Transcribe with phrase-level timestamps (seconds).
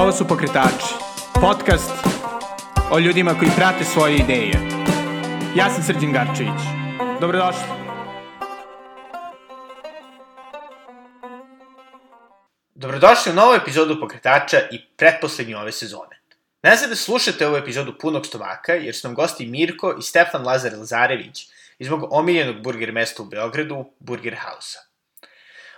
[0.00, 0.94] Ovo su Pokretači,
[1.40, 1.90] podcast
[2.90, 4.52] o ljudima koji prate svoje ideje.
[5.56, 6.60] Ja sam Srđan Garčević.
[7.20, 7.62] Dobrodošli.
[12.74, 16.20] Dobrodošli u novu epizodu Pokretača i pretposlednju ove sezone.
[16.62, 20.44] Ne znam da slušate ovu epizodu punog stomaka, jer su nam gosti Mirko i Stefan
[20.44, 21.48] Lazar Lazarević
[21.78, 24.89] iz mog omiljenog burger mesta u Beogradu, Burger House-a.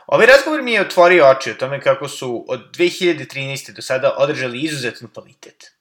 [0.07, 3.73] Ovaj razgovor mi je otvorio oči o tome kako su od 2013.
[3.73, 5.73] do sada održali izuzetan kvalitet.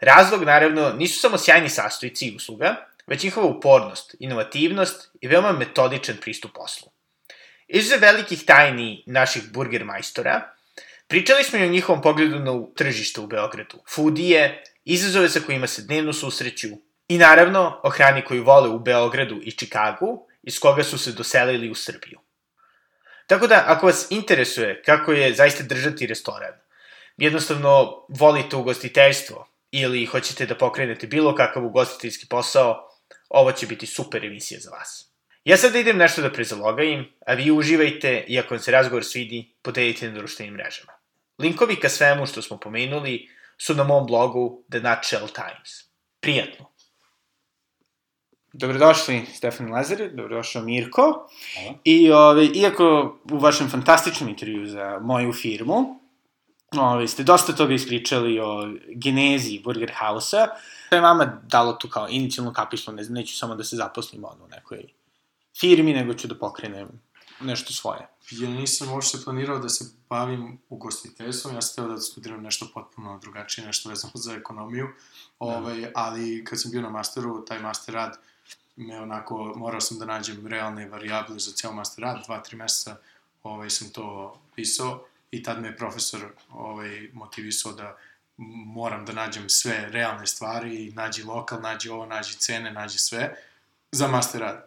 [0.00, 6.16] Razlog, naravno, nisu samo sjajni sastojci i usluga, već njihova upornost, inovativnost i veoma metodičan
[6.20, 6.88] pristup poslu.
[7.68, 10.54] Izuze velikih tajni naših burger majstora,
[11.08, 15.82] pričali smo i o njihovom pogledu na tržište u Beogradu, foodije, izazove sa kojima se
[15.82, 16.68] dnevno susreću
[17.08, 21.70] i naravno o hrani koju vole u Beogradu i Čikagu, iz koga su se doselili
[21.70, 22.23] u Srbiju.
[23.26, 26.52] Tako da, ako vas interesuje kako je zaista držati restoran,
[27.16, 32.88] jednostavno volite ugostiteljstvo ili hoćete da pokrenete bilo kakav ugostiteljski posao,
[33.28, 35.10] ovo će biti super emisija za vas.
[35.44, 39.54] Ja sad idem nešto da prezalogajim, a vi uživajte i ako vam se razgovor svidi,
[39.62, 40.92] podelite na društvenim mrežama.
[41.38, 43.28] Linkovi ka svemu što smo pomenuli
[43.58, 45.84] su na mom blogu The Nutshell Times.
[46.20, 46.73] Prijatno!
[48.56, 51.28] Dobrodošli Stefan Lazar, dobrodošao Mirko.
[51.54, 51.78] Hvala.
[51.84, 56.00] I ove, iako u vašem fantastičnom intervju za moju firmu,
[56.78, 60.46] ove, ste dosta toga ispričali o genezi Burger House-a,
[60.90, 64.44] to je vama dalo tu kao inicijalno kapislo, ne, neću samo da se zaposlim ono,
[64.44, 64.84] u nekoj
[65.60, 66.88] firmi, nego ću da pokrenem
[67.40, 68.08] nešto svoje.
[68.30, 73.18] Ja nisam uopšte planirao da se bavim ugostiteljstvom, ja sam teo da studiram nešto potpuno
[73.18, 74.88] drugačije, nešto vezano za ekonomiju,
[75.38, 78.18] ovaj, ali kad sam bio na masteru, taj master rad
[78.76, 82.96] me onako, morao sam da nađem realne varijable za ceo master rad, dva, tri meseca
[83.42, 86.20] ovaj, sam to pisao i tad me je profesor
[86.52, 87.96] ovaj, motivisao da
[88.66, 93.36] moram da nađem sve realne stvari, nađi lokal, nađi ovo, nađi cene, nađi sve
[93.92, 94.66] za master rad.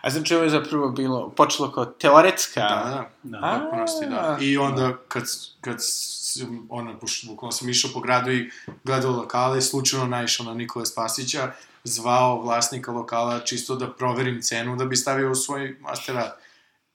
[0.00, 2.60] A znači ovo je zapravo bilo, počelo kao teoretska...
[2.60, 4.38] Da, da, da, potpunosti, da.
[4.40, 5.24] I onda kad,
[5.60, 8.50] kad sam, ono, bukvalno sam išao po gradu i
[8.84, 11.52] gledao lokale, slučajno naišao na Nikole Spasića,
[11.84, 16.38] zvao vlasnika lokala čisto da proverim cenu da bi stavio u svoj master rad.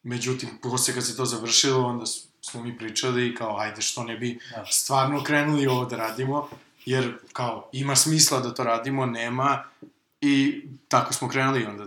[0.03, 2.05] Međutim, posle kad se to završilo, onda
[2.41, 4.65] smo mi pričali i kao, ajde, što ne bi Da.
[4.65, 6.49] stvarno krenuli ovo da radimo,
[6.85, 9.63] jer kao, ima smisla da to radimo, nema,
[10.21, 11.85] i tako smo krenuli onda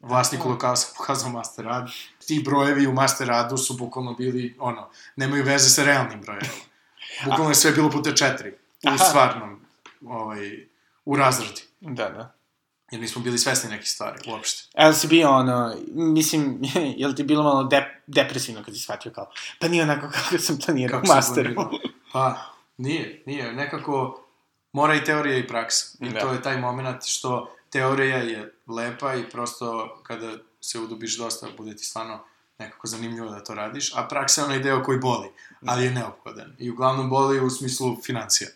[0.00, 1.90] vlasniku lokala sam pokazao master rad.
[2.26, 6.52] Ti brojevi u master radu su bukvalno bili, ono, nemaju veze sa realnim brojevima.
[7.24, 8.50] Bukvalno je sve bilo puta četiri.
[8.84, 8.98] U Aha.
[8.98, 9.60] stvarnom,
[10.06, 10.66] ovaj,
[11.04, 11.62] u razradi.
[11.80, 12.32] Da, da.
[12.90, 14.68] Jer nismo bili svesni nekih stvari, uopšte.
[14.78, 16.60] Jel si bio ono, mislim,
[17.00, 19.30] jel ti bilo malo dep depresivno kad si shvatio kao,
[19.60, 21.54] pa nije onako kako sam planirao u sam masteru.
[21.54, 21.80] planirao.
[22.12, 22.42] Pa,
[22.76, 23.52] nije, nije.
[23.52, 24.22] Nekako
[24.72, 25.96] mora i teorija i praksa.
[26.00, 26.20] I Da.
[26.20, 31.76] to je taj moment što teorija je lepa i prosto kada se udubiš dosta, bude
[31.76, 32.18] ti stvarno
[32.58, 35.28] nekako zanimljivo da to radiš, a praksa je onaj deo koji boli,
[35.66, 36.56] ali je neophodan.
[36.58, 38.48] I uglavnom boli u smislu financija.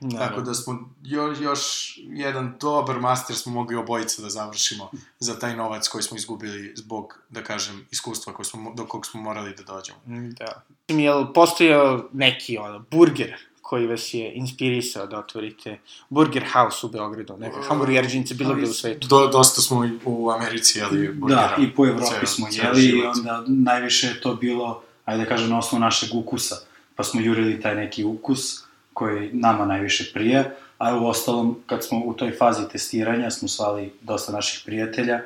[0.00, 5.38] Da, Tako da smo još, još jedan dobar master smo mogli obojica da završimo za
[5.38, 9.54] taj novac koji smo izgubili zbog, da kažem, iskustva koje smo, do kog smo morali
[9.54, 9.98] da dođemo.
[10.38, 10.62] Da.
[10.88, 15.78] Mislim, Jel postojao neki ono, burger koji vas je inspirisao da otvorite
[16.08, 19.08] Burger House u Beogradu, neka hamburgerđinica bilo gde u svetu?
[19.08, 21.54] Do, dosta smo i u Americi jeli burgera.
[21.56, 25.28] Da, i po Evropi Ceo- smo jeli i onda najviše je to bilo, ajde da
[25.28, 26.56] kažem, na osnovu našeg ukusa.
[26.94, 28.67] Pa smo jurili taj neki ukus
[28.98, 33.92] koji nama najviše prije, a u ostalom, kad smo u toj fazi testiranja, smo svali
[34.00, 35.20] dosta naših prijatelja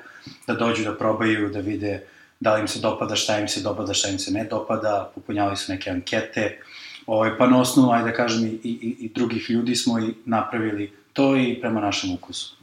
[0.46, 2.02] da dođu da probaju, da vide
[2.40, 5.56] da li im se dopada, šta im se dopada, šta im se ne dopada, popunjavali
[5.56, 6.58] su neke ankete,
[7.06, 10.92] ovaj, pa na osnovu, ajde da kažem, i, i, i drugih ljudi smo i napravili
[11.12, 12.61] to i prema našem ukusu.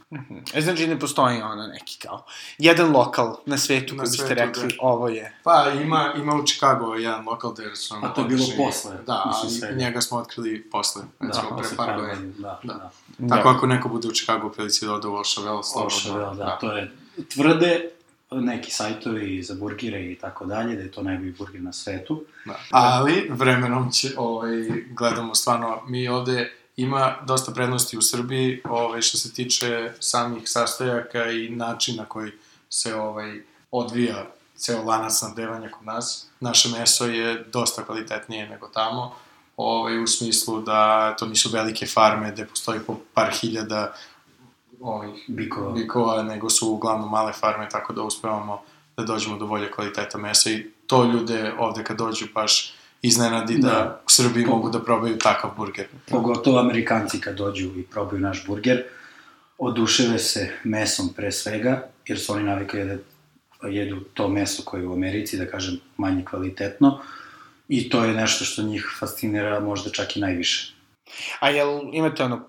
[0.54, 2.24] E, znači ne postoji ono neki kao,
[2.58, 4.74] jedan lokal na svetu Na koji biste rekli, da.
[4.80, 5.36] ovo je.
[5.42, 7.94] Pa, ima, ima u Chicago jedan lokal gde su...
[8.02, 12.00] A to je bilo posle, Da, ali njega smo otkrili posle, recimo pre posle par
[12.00, 12.32] godina.
[12.38, 12.74] Da, Da.
[12.74, 12.90] da.
[13.18, 13.36] Da.
[13.36, 15.96] Tako ako neko bude u Chicago u prilici da ode u Ošavel, slobodno.
[15.96, 16.92] Ošavel, da, to je
[17.34, 17.90] tvrde
[18.30, 22.24] neki sajtovi za burgire i tako dalje, da je to najbolji burger na svetu.
[22.44, 22.60] Da.
[22.70, 24.52] Ali, vremenom će, ovaj,
[24.90, 31.24] gledamo stvarno, mi ovde ima dosta prednosti u Srbiji, ovaj, što se tiče samih sastojaka
[31.30, 32.32] i načina koji
[32.68, 34.26] se ovaj, odvija
[34.56, 36.26] ceo lanac snabdevanja kod nas.
[36.40, 39.14] Naše meso je dosta kvalitetnije nego tamo,
[39.56, 43.94] ovaj, u smislu da to nisu velike farme gde postoji po par hiljada
[44.80, 45.72] ovih Bikova.
[45.72, 48.62] bikova, nego su uglavnom male farme, tako da uspevamo
[48.96, 53.68] da dođemo do bolje kvaliteta mesa i to ljude ovde kad dođu baš iznenadi da,
[53.68, 54.00] Da.
[54.06, 55.86] u Srbiji Po- mogu da probaju takav burger.
[56.10, 58.84] Pogotovo Amerikanci kad dođu i probaju naš burger,
[59.58, 62.96] oduševe se mesom pre svega, jer su oni navikli da
[63.68, 67.00] jedu to meso koje je u Americi, da kažem, manje kvalitetno.
[67.68, 70.74] I to je nešto što njih fascinira možda čak i najviše.
[71.40, 72.40] A jel imate ono,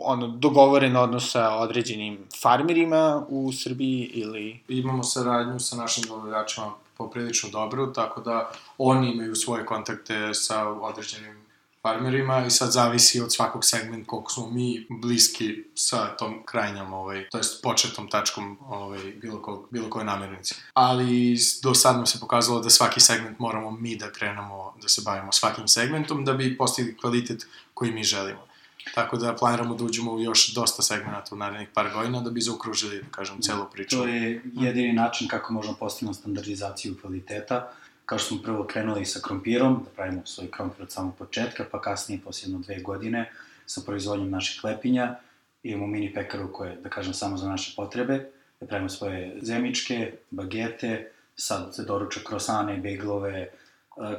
[0.00, 4.60] ono dogovoren odnos sa određenim farmerima u Srbiji ili...
[4.68, 11.48] Imamo saradnju sa našim dobavljačima poprilično dobru, tako da oni imaju svoje kontakte sa određenim
[11.82, 17.28] farmerima i sad zavisi od svakog segmenta koliko smo mi bliski sa tom krajnjom, ovaj,
[17.30, 20.54] to jest početnom tačkom ovaj, bilo, ko, bilo koje namirnice.
[20.74, 25.02] Ali do sad nam se pokazalo da svaki segment moramo mi da krenemo da se
[25.04, 28.47] bavimo svakim segmentom da bi postigli kvalitet koji mi želimo.
[28.94, 32.40] Tako da planiramo da uđemo u još dosta segmenta u narednih par godina da bi
[32.40, 33.96] zaokružili, da kažem, celu priču.
[33.96, 37.72] To je jedini način kako možemo postići standardizaciju kvaliteta.
[38.06, 41.80] Kao što smo prvo krenuli sa krompirom, da pravimo svoj krompir od samog početka, pa
[41.80, 43.32] kasnije, posle jedno dve godine,
[43.66, 45.16] sa proizvodnjom naših lepinja,
[45.62, 48.30] imamo mini pekaru koje, da kažem, samo za naše potrebe,
[48.60, 53.50] da pravimo svoje zemičke, bagete, sad se doruča krosane, beglove, e,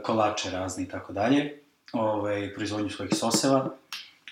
[0.04, 1.60] kolače razni i tako dalje,
[1.94, 3.76] ovaj, proizvodnju svojih soseva,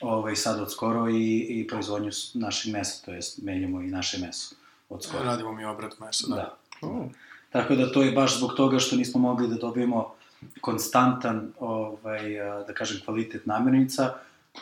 [0.01, 4.55] ovaj, sad od skoro i, i proizvodnju našeg mesa, to jest menjamo i naše meso
[4.89, 5.23] od skoro.
[5.23, 6.35] Radimo mi obrat mesa, da.
[6.35, 6.87] Da.
[6.87, 7.05] Uh,
[7.49, 10.13] Tako da to je baš zbog toga što nismo mogli da dobijemo
[10.61, 12.21] konstantan, ovaj,
[12.67, 14.13] da kažem, kvalitet namirnica,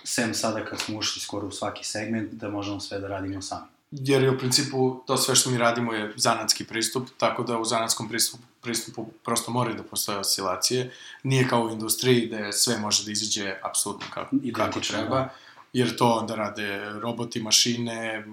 [0.04, 3.75] sem sada kad smo ušli skoro u svaki segment, da možemo sve da radimo sami.
[4.00, 7.66] Jer je u principu to sve što mi radimo je zanatski pristup, tako da u
[7.66, 10.92] zanatskom pristupu, pristupu prosto moraju da postoje oscilacije.
[11.24, 15.34] Nije kao u industriji gde sve može da izađe apsolutno kako, kako Identično, treba, da.
[15.74, 18.26] jer to onda rade roboti, mašine,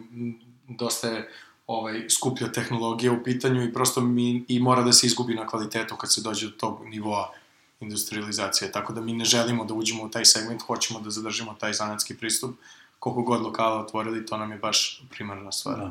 [0.69, 1.31] dosta je
[1.67, 5.97] ovaj, skuplja tehnologija u pitanju i prosto mi i mora da se izgubi na kvalitetu
[5.97, 7.33] kad se dođe do tog nivoa
[7.81, 8.73] industrializacije.
[8.73, 12.17] Tako da mi ne želimo da uđemo u taj segment, hoćemo da zadržimo taj zanatski
[12.17, 12.55] pristup.
[13.03, 15.79] Koliko god lokala otvorili, to nam je baš primarna stvar.
[15.79, 15.91] Da.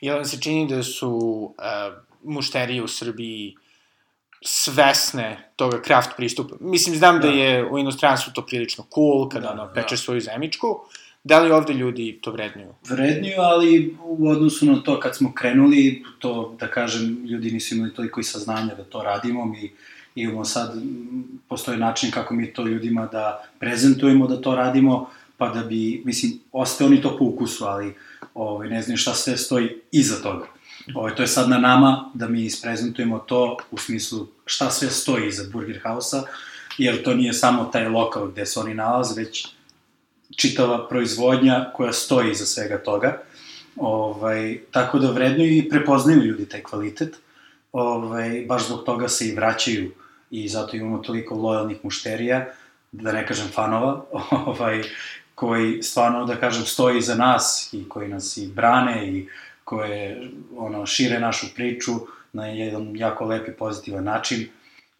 [0.00, 1.54] jel vam se čini da su uh,
[2.24, 3.54] mušterije u Srbiji
[4.42, 6.54] svesne toga craft pristupa?
[6.60, 7.34] Mislim, znam da, Da.
[7.34, 9.72] je u inostranstvu to prilično cool, kada Da, ono, da.
[9.72, 10.80] pečeš svoju zemičku.
[11.24, 12.74] Da li ovde ljudi to vrednuju?
[12.88, 17.94] Vredniju, ali u odnosu na to kad smo krenuli, to, da kažem, ljudi nisu imali
[17.94, 19.72] toliko i saznanja da to radimo, mi
[20.14, 25.48] imamo sad, m, postoji način kako mi to ljudima da prezentujemo da to radimo, pa
[25.48, 27.94] da bi, mislim, ostaje oni to po ukusu, ali
[28.34, 30.46] ovaj, ne znam šta sve stoji iza toga.
[30.94, 35.28] Ovaj, to je sad na nama da mi isprezentujemo to u smislu šta sve stoji
[35.28, 36.22] iza Burger House-a,
[36.78, 39.46] jer to nije samo taj lokal gde se oni nalaze, već
[40.36, 43.22] čitava proizvodnja koja stoji iza svega toga.
[43.76, 47.16] Ovaj, tako da vrednuju i prepoznaju ljudi taj kvalitet.
[47.72, 49.92] Ovaj, baš zbog toga se i vraćaju
[50.30, 52.46] i zato imamo toliko lojalnih mušterija,
[52.92, 54.04] da ne kažem fanova,
[54.46, 54.82] ovaj,
[55.38, 59.28] koji stvarno, da kažem, stoji iza nas i koji nas i brane i
[59.64, 61.92] koje ono, šire našu priču
[62.32, 64.48] na jedan jako lep i pozitivan način.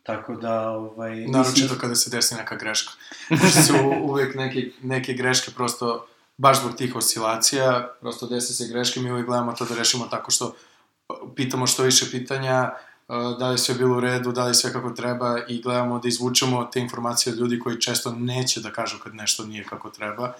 [0.02, 2.92] Tako da, ovaj, Naročito kada se desi neka greška.
[3.30, 6.06] Jer su uvek neke, neke greške prosto,
[6.36, 10.30] baš zbog tih oscilacija, prosto desi se greške, mi uvek gledamo to da rešimo tako
[10.30, 10.54] što
[11.36, 12.70] pitamo što više pitanja,
[13.38, 16.64] da li sve bilo u redu, da li sve kako treba i gledamo da izvučemo
[16.64, 20.32] te informacije od ljudi koji često neće da kažu kad nešto nije kako treba,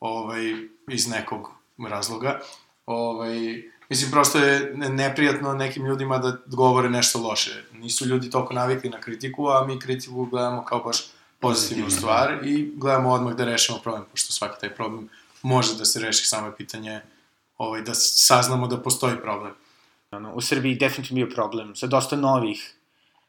[0.00, 0.54] ovaj,
[0.88, 1.50] iz nekog
[1.88, 2.40] razloga.
[2.86, 7.64] Ovaj, mislim, prosto je ne- neprijatno nekim ljudima da govore nešto loše.
[7.72, 11.04] Nisu ljudi toliko navikli na kritiku, a mi kritiku gledamo kao baš
[11.40, 15.08] pozitivnu Pozitivno, stvar i gledamo odmah da rešimo problem, pošto svaki taj problem
[15.42, 17.00] može da se reši, samo je pitanje
[17.58, 19.52] ovaj, da saznamo da postoji problem.
[20.16, 22.72] Ono, u Srbiji definitivno bio problem sa dosta novih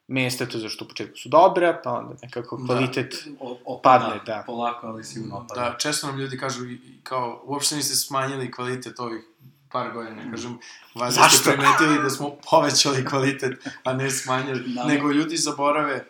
[0.08, 2.65] mesta, to zašto u početku su dobra, pa onda nekako Da.
[2.65, 3.27] kvalitet...
[3.39, 4.44] O- opada, Padne, da.
[4.46, 5.62] Polako, ali sigurno opada.
[5.62, 6.60] Da, često nam ljudi kažu
[7.03, 9.22] kao, uopšte niste smanjili kvalitet ovih
[9.72, 10.58] par godina, kažem,
[10.96, 13.51] valjda ste primetili da smo povećali kvalitet,
[13.84, 16.06] a ne smanjili, Nama- nego ljudi zaborave,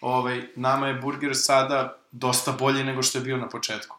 [0.00, 3.96] ovaj, nama je burger sada dosta bolji nego što je bio na početku.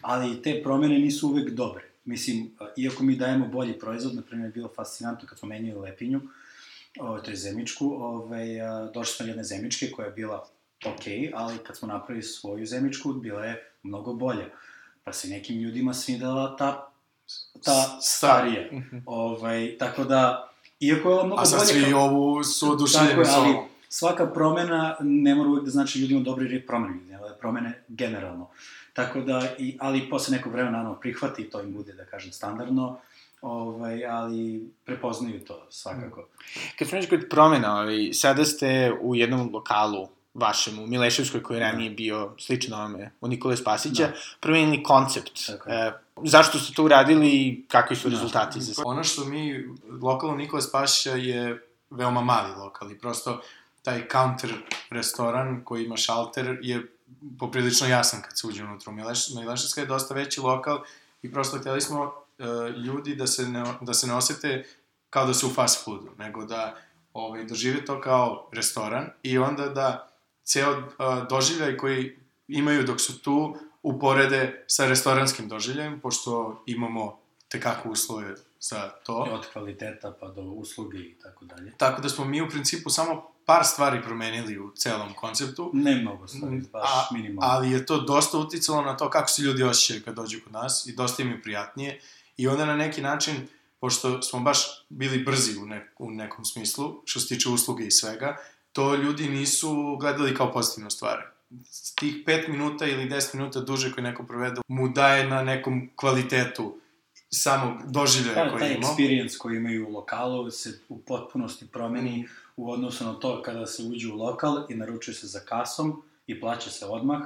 [0.00, 1.90] Ali te promene nisu uvek dobre.
[2.04, 6.20] Mislim, iako mi dajemo bolji proizvod, na primjer, je bilo fascinantno kad smo menjali lepinju,
[7.00, 10.48] o, to je zemičku, ovaj, a, došli smo jedne zemičke koja je bila
[10.86, 11.00] ok,
[11.34, 14.46] ali kad smo napravili svoju zemičku, bila je mnogo bolja.
[15.04, 16.90] Pa se nekim ljudima svidela ta,
[17.64, 18.68] ta starija.
[18.72, 18.96] Mhm.
[19.06, 21.72] Ovaj, tako da, iako je mnogo A sad bolje...
[21.82, 23.64] svi kao- ovu su oduševljeni ali ovom.
[23.88, 27.38] Svaka promena ne mora uvek da znači ljudima dobro jer je promena, nego da je
[27.38, 28.48] promene generalno.
[28.92, 32.32] Tako da, i, ali posle nekog vremena naravno prihvati i to im bude, da kažem,
[32.32, 32.98] standardno,
[33.42, 36.28] ovaj, ali prepoznaju to svakako.
[36.78, 41.60] Kad smo kod promena, ovaj, sada ste u jednom lokalu vašem u Mileševskoj koji je
[41.60, 44.12] ranije bio slično ovome u Nikole Spasića, Da.
[44.40, 45.46] promenili koncept.
[45.46, 45.70] Tako.
[45.70, 45.92] E,
[46.24, 48.14] zašto ste to uradili i kakvi su Da.
[48.14, 48.84] rezultati za sve?
[48.86, 49.68] Ono što mi,
[50.02, 53.40] lokal Nikola Spasića je veoma mali lokal i prosto
[53.84, 54.54] taj counter
[54.90, 56.86] restoran koji ima šalter je
[57.38, 58.92] poprilično jasan kad se uđe unutra
[59.36, 60.78] Mileševska je dosta veći lokal
[61.22, 64.64] i prosto hteli smo e, ljudi da se, ne, da se ne osete
[65.10, 66.76] kao da su u fast foodu, nego da
[67.12, 70.08] ovaj, dožive to kao restoran i onda da
[70.44, 70.86] ceo uh,
[71.28, 78.34] doživljaj koji imaju dok su tu uporede sa restoranskim doživljajem, pošto imamo tekako uslove
[78.68, 79.14] za to.
[79.16, 81.72] Od kvaliteta pa do usluge i tako dalje.
[81.76, 86.28] Tako da smo mi u principu samo par stvari promenili u celom konceptu, Ne mnogo
[86.28, 87.52] stvari, baš A- minimalno.
[87.54, 90.86] ali je to dosta uticalo na to kako se ljudi osjećaju kad dođu kod nas
[90.86, 92.00] i dosta im je prijatnije.
[92.36, 93.34] I onda na neki način,
[93.80, 97.90] pošto smo baš bili brzi u, ne, u nekom smislu, što se tiče usluge i
[97.90, 98.36] svega,
[98.72, 101.22] to ljudi nisu gledali kao pozitivnu stvar.
[101.94, 106.78] Tih 5 minuta ili 10 minuta duže koje neko provede mu daje na nekom kvalitetu
[107.34, 108.86] samog doživljaja koji taj imamo.
[108.94, 113.82] experience koji imaju u lokalu se u potpunosti promeni u odnosu na to kada se
[113.82, 117.20] uđe u lokal i naručuje se za kasom i plaća se odmah.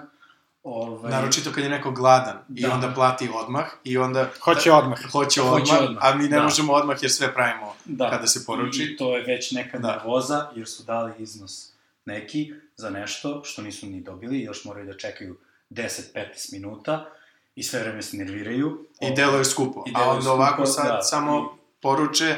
[0.63, 2.75] Ovaj, Naročito kad je neko gladan i Da.
[2.75, 4.31] onda plati odmah i onda...
[4.45, 4.99] Hoće odmah.
[5.03, 6.43] Hoće Hoće odmah, odmah, a mi ne da.
[6.43, 8.83] možemo odmah jer sve pravimo da, kada se poruči.
[8.83, 9.89] I to je već neka Da.
[9.97, 11.73] nervoza, jer su dali iznos
[12.05, 15.37] neki za nešto što nisu ni dobili, još moraju da čekaju
[15.71, 17.11] 10-15 minuta
[17.59, 18.85] i sve vreme se nerviraju.
[19.01, 19.85] I deluje skupo.
[19.87, 21.03] I a deluje onda skupo, ovako sad da.
[21.03, 22.37] samo poruče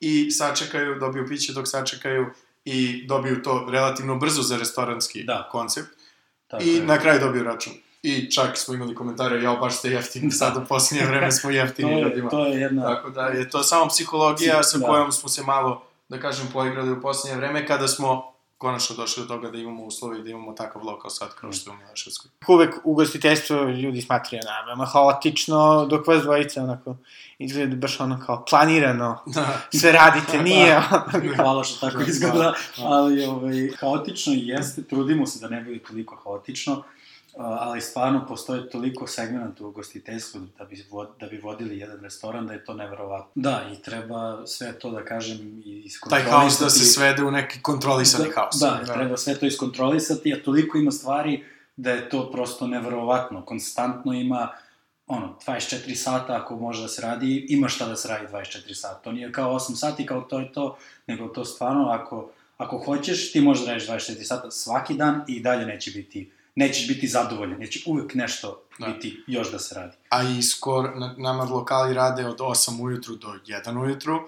[0.00, 2.26] i sačekaju, dobiju piće dok sačekaju
[2.64, 5.48] i dobiju to relativno brzo za restoranski Da.
[5.52, 5.88] koncept.
[6.48, 6.82] Tako I je.
[6.82, 7.72] na kraju dobiju račun.
[8.02, 11.56] I čak smo imali komentare, jao, baš ste jeftini, sad u posljednje vreme smo to,
[11.56, 12.30] jeftini je, ljudima.
[12.30, 12.82] to je jedna...
[12.82, 14.86] Tako da je to samo psihologija sa Da.
[14.86, 18.29] kojom smo se malo, da kažem, poigrali u posljednje vreme, kada smo
[18.60, 21.70] konačno došli do toga da imamo uslove i da imamo takav lokal sad kao što
[21.70, 22.30] je u Milaševskoj.
[22.48, 26.96] Uvek ugostiteljstvo ljudi smatraju na veoma haotično, dok vas dvojica onako
[27.38, 29.60] izgleda baš ono kao planirano, Da.
[29.74, 30.82] sve radite, nije...
[31.36, 32.54] Hvala što tako Da, izgleda, da.
[32.78, 36.82] ali ovaj, haotično jeste, trudimo se da ne bude toliko haotično,
[37.36, 40.84] ali stvarno postoje toliko segmenta u ugostiteljstvu da bi,
[41.20, 43.30] da bi vodili jedan restoran da je to neverovatno.
[43.34, 46.30] Da, i treba sve to da kažem i Taj iskontrolisati.
[46.30, 48.56] haos da se svede u neki kontrolisani da, haos.
[48.60, 51.44] Da, treba sve to iskontrolisati, a toliko ima stvari
[51.76, 53.44] da je to prosto neverovatno.
[53.44, 54.48] Konstantno ima
[55.06, 59.00] ono, 24 sata ako može da se radi, ima šta da se radi 24 sata.
[59.02, 63.32] To nije kao 8 sati, kao to je to, nego to stvarno, ako, ako hoćeš,
[63.32, 67.58] ti možeš da radiš 24 sata svaki dan i dalje neće biti, nećeš biti zadovoljan,
[67.58, 68.86] neće uvek nešto Da.
[68.86, 69.96] biti još da se radi.
[70.08, 74.20] A i skor, na, nama lokali rade od 8 ujutru do 1 ujutru,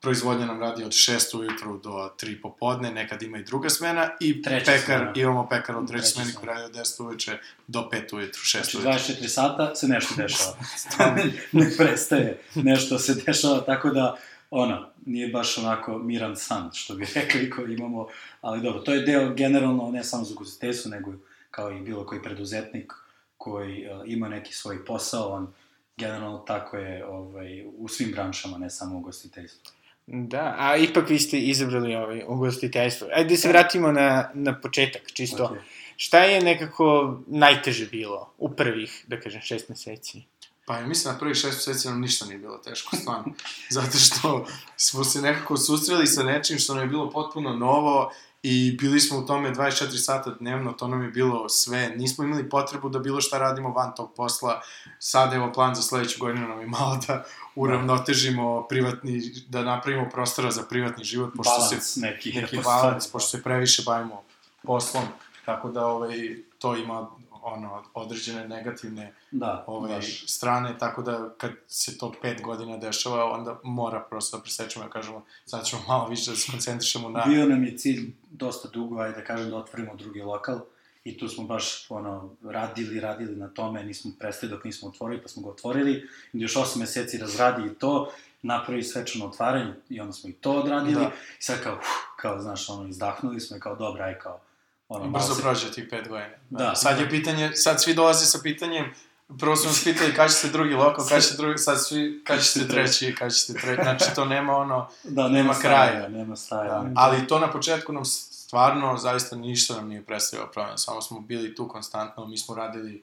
[0.00, 4.42] proizvodnja nam radi od 6 ujutru do 3 popodne, nekad ima i druga smena, i
[4.42, 5.12] Treća pekar, smena.
[5.16, 6.30] imamo pekar od treće smena.
[6.34, 8.92] koji radi od 10 uveče do 5 ujutru, 6 Znači, ujutru.
[8.92, 10.56] 24 sata se nešto dešava.
[11.52, 14.16] ne, prestaje, nešto se dešava, tako da,
[14.50, 18.06] ono, nije baš onako miran san, što bi rekli koji imamo,
[18.40, 21.12] ali dobro, to je deo generalno, ne samo za ugostiteljstvo, nego
[21.54, 22.92] kao i bilo koji preduzetnik
[23.36, 25.52] koji uh, ima neki svoj posao, on
[25.96, 29.72] generalno tako je ovaj, u svim branšama, ne samo u ugostiteljstvu.
[30.06, 33.08] Da, a ipak vi ste izabrali ovaj ugostiteljstvo.
[33.14, 35.44] Ajde da se vratimo na, na početak, čisto.
[35.44, 35.58] Ok.
[35.96, 40.22] Šta je nekako najteže bilo u prvih, da kažem, šest meseci?
[40.66, 43.34] Pa ja mislim na prvih šest meseci nam ništa nije bilo teško, stvarno.
[43.76, 44.46] Zato što
[44.76, 48.12] smo se nekako susreli sa nečim što nam je bilo potpuno novo
[48.46, 51.92] i bili smo u tome 24 sata dnevno, to nam je bilo sve.
[51.96, 54.60] Nismo imali potrebu da bilo šta radimo van tog posla.
[54.98, 57.24] Sad evo plan za sledeću godinu nam je malo da
[57.54, 62.32] uravnotežimo privatni, da napravimo prostora za privatni život, pošto se Balans neki.
[62.32, 64.22] neki da balans, pošto se previše bavimo
[64.62, 65.04] poslom,
[65.44, 67.10] tako da ovaj, to ima
[67.44, 70.24] ono, određene negativne Da, ovaj, baš.
[70.30, 74.90] strane, tako da kad se to pet godina dešava, onda mora prosto da presečemo, da
[74.90, 77.24] kažemo, sad ćemo malo više da se koncentrišemo na...
[77.26, 80.60] Bio nam je cilj dosta dugo, ajde da kažem, da otvorimo drugi lokal
[81.04, 85.28] i tu smo baš ono, radili, radili na tome, nismo prestali dok nismo otvorili, pa
[85.28, 88.10] smo ga otvorili, i još 8 meseci razradi i to,
[88.42, 91.10] napravi svečano otvaranje i onda smo i to odradili, Da.
[91.40, 91.86] i sad kao, uf,
[92.16, 94.40] kao, znaš, ono, izdahnuli smo i kao, dobra, aj kao,
[94.88, 96.34] ono, Brzo se- prođe tih pet godina.
[96.50, 96.74] Da.
[96.74, 98.94] Sad je pitanje, sad svi dolaze sa pitanjem,
[99.38, 102.68] prvo su nas pitali kada ćete drugi lokal, kada ćete drugi, sad svi, kada ćete
[102.68, 105.90] treći, kada ćete treći, znači to nema ono, Da, nema, nema kraja.
[105.90, 106.68] kraja, nema staja.
[106.70, 111.20] Da, ali to na početku nam stvarno zaista ništa nam nije predstavljao problem, samo smo
[111.20, 113.02] bili tu konstantno, mi smo radili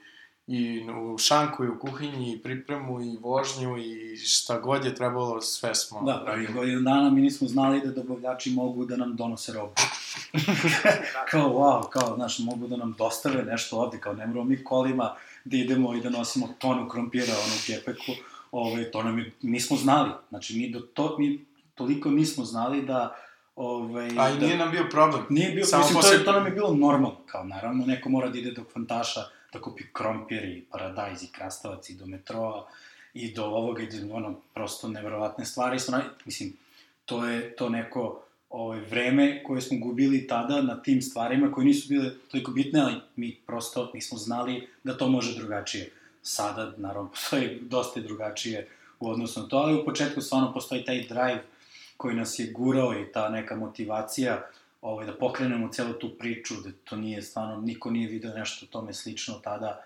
[0.52, 5.42] i u šanku, i u kuhinji, i pripremu, i vožnju, i šta god je trebalo,
[5.42, 6.02] sve smo...
[6.02, 9.74] Da, prvih godinu dana mi nismo znali da dobavljači mogu da nam donose robu.
[11.32, 15.16] kao, wow, kao, znaš, mogu da nam dostave nešto ovde, kao ne moramo mi kolima
[15.46, 18.12] da idemo i da nosimo tonu krompira, ono, u gepeku,
[18.52, 20.12] ovaj, to nam je, nismo znali.
[20.30, 23.16] Znači, mi do to, mi toliko nismo znali da,
[23.56, 25.26] ovaj, A i da, nije nam bio problem.
[25.30, 28.10] Nije bio, Samo mislim, posle- to, je, to nam je bilo normalno, kao naravno, neko
[28.10, 29.22] mora da ide do kvantaša,
[29.54, 32.68] da kupi krompir i paradajz i krastavac i do metroa
[33.14, 35.78] i do ovoga i do ono, prosto neverovatne stvari.
[35.78, 36.54] Naj- mislim,
[37.06, 41.90] to je to neko ovaj, vreme koje smo gubili tada na tim stvarima koje nisu
[41.90, 45.92] bile toliko bitne, ali mi prosto nismo znali da to može drugačije.
[46.22, 48.68] Sada, naravno, postoji dosta drugačije
[49.00, 51.44] u odnosu na to, ali u početku stvarno postoji taj drive
[51.98, 54.48] koji nas je gurao i ta neka motivacija
[54.82, 58.94] ovaj, da pokrenemo celu tu priču, da to nije stvarno, niko nije video nešto tome
[58.94, 59.84] slično tada.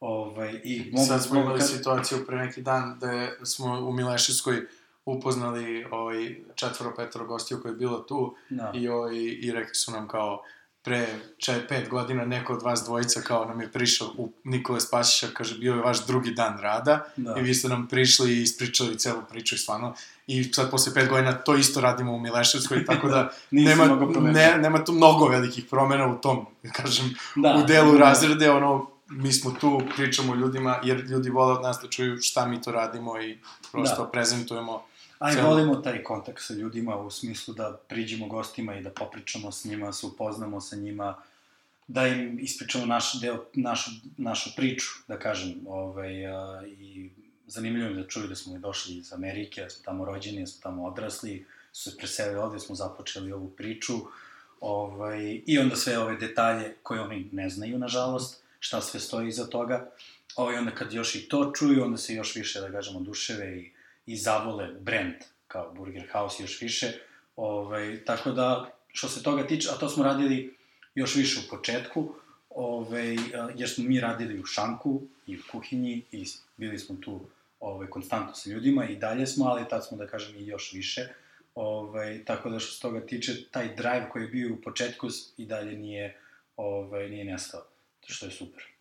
[0.00, 3.10] Ovaj, i mogu, Sad smo imali kad- situaciju pre neki dan da
[3.44, 4.66] smo u Mileševskoj
[5.04, 8.72] upoznali ovaj, četvoro, petoro gostiju koji je bilo tu Da.
[8.74, 10.42] i, ovaj, i rekli su nam kao
[10.84, 11.06] pre
[11.38, 15.58] čaj, pet godina neko od vas dvojica kao nam je prišao u Nikole Spasića, kaže
[15.58, 17.34] bio je vaš drugi dan rada Da.
[17.38, 19.94] i vi ste nam prišli i ispričali celu priču i stvarno
[20.26, 23.84] i sad posle pet godina to isto radimo u Mileševskoj, tako da nema,
[24.20, 27.98] ne, nema tu mnogo velikih promena u tom, da kažem, Da, u delu da.
[27.98, 32.46] razrede, ono, mi smo tu, pričamo ljudima, jer ljudi vole od nas da čuju šta
[32.46, 33.38] mi to radimo i
[33.72, 34.10] prosto Da.
[34.10, 34.82] prezentujemo.
[35.22, 38.90] A i celu- volimo taj kontakt sa ljudima u smislu da priđemo gostima i da
[38.90, 41.22] popričamo s njima, se upoznamo sa njima,
[41.88, 47.10] da im ispričamo naš deo, našu, našu priču, da kažem, ovaj, a, i
[47.46, 50.62] zanimljivo je da čuju da smo došli iz Amerike, da smo tamo rođeni, da smo
[50.62, 53.92] tamo odrasli, su se preselili ovde, smo započeli ovu priču,
[54.60, 59.46] ovaj, i onda sve ove detalje koje oni ne znaju, nažalost, šta sve stoji iza
[59.46, 59.90] toga,
[60.36, 63.72] ovaj, onda kad još i to čuju, onda se još više, da kažemo, duševe i
[64.12, 65.14] i zavole brand
[65.48, 66.92] kao Burger House još više.
[67.36, 70.56] Ovaj, tako da, što se toga tiče, a to smo radili
[70.94, 72.14] još više u početku,
[72.50, 73.16] ovaj,
[73.56, 76.24] jer smo mi radili u šanku i u kuhinji i
[76.56, 77.20] bili smo tu
[77.60, 81.08] ovaj, konstantno sa ljudima i dalje smo, ali tad smo, da kažem, i još više.
[81.54, 85.46] Ovaj, tako da što se toga tiče, taj drive koji je bio u početku i
[85.46, 86.16] dalje nije,
[86.56, 87.64] ovaj, nije nestao,
[88.06, 88.71] što je super.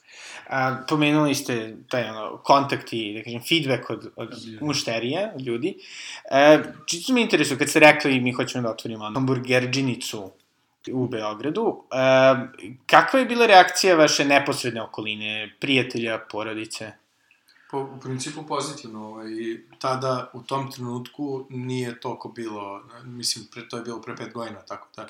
[0.49, 5.77] A, pomenuli ste taj ono, kontakt i, da kažem, feedback od, od mušterije, od ljudi.
[6.31, 10.31] E, čisto me interesuje, kad ste rekli mi hoćemo da otvorimo hamburgerđinicu
[10.91, 16.91] u Beogradu, e, kakva je bila reakcija vaše neposredne okoline, prijatelja, porodice?
[17.71, 19.29] Po, u principu pozitivno, ovaj,
[19.79, 24.61] tada u tom trenutku nije toliko bilo, mislim, pre, to je bilo pre pet godina,
[24.61, 25.07] tako da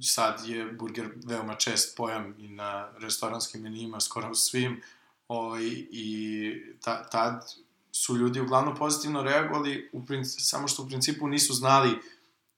[0.00, 4.82] sad je burger veoma čest pojam i na restoranskim menijima, skoro svim,
[5.28, 7.44] ovaj, i ta, tad
[7.92, 11.98] su ljudi uglavnom pozitivno reagovali, u principu, samo što u principu nisu znali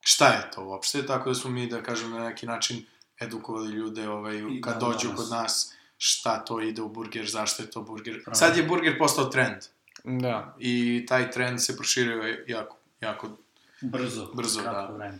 [0.00, 2.86] šta je to uopšte, tako da smo mi, da kažem, na neki način
[3.20, 5.20] edukovali ljude ovaj, I kad dan dođu danas.
[5.20, 8.22] kod nas šta to ide u burger, zašto je to burger.
[8.32, 9.56] Sad je burger postao trend
[10.04, 10.56] Da.
[10.58, 13.30] i taj trend se proširio jako, jako
[13.80, 14.30] Brzo.
[14.34, 14.90] Brzo, da.
[14.96, 15.18] vreme.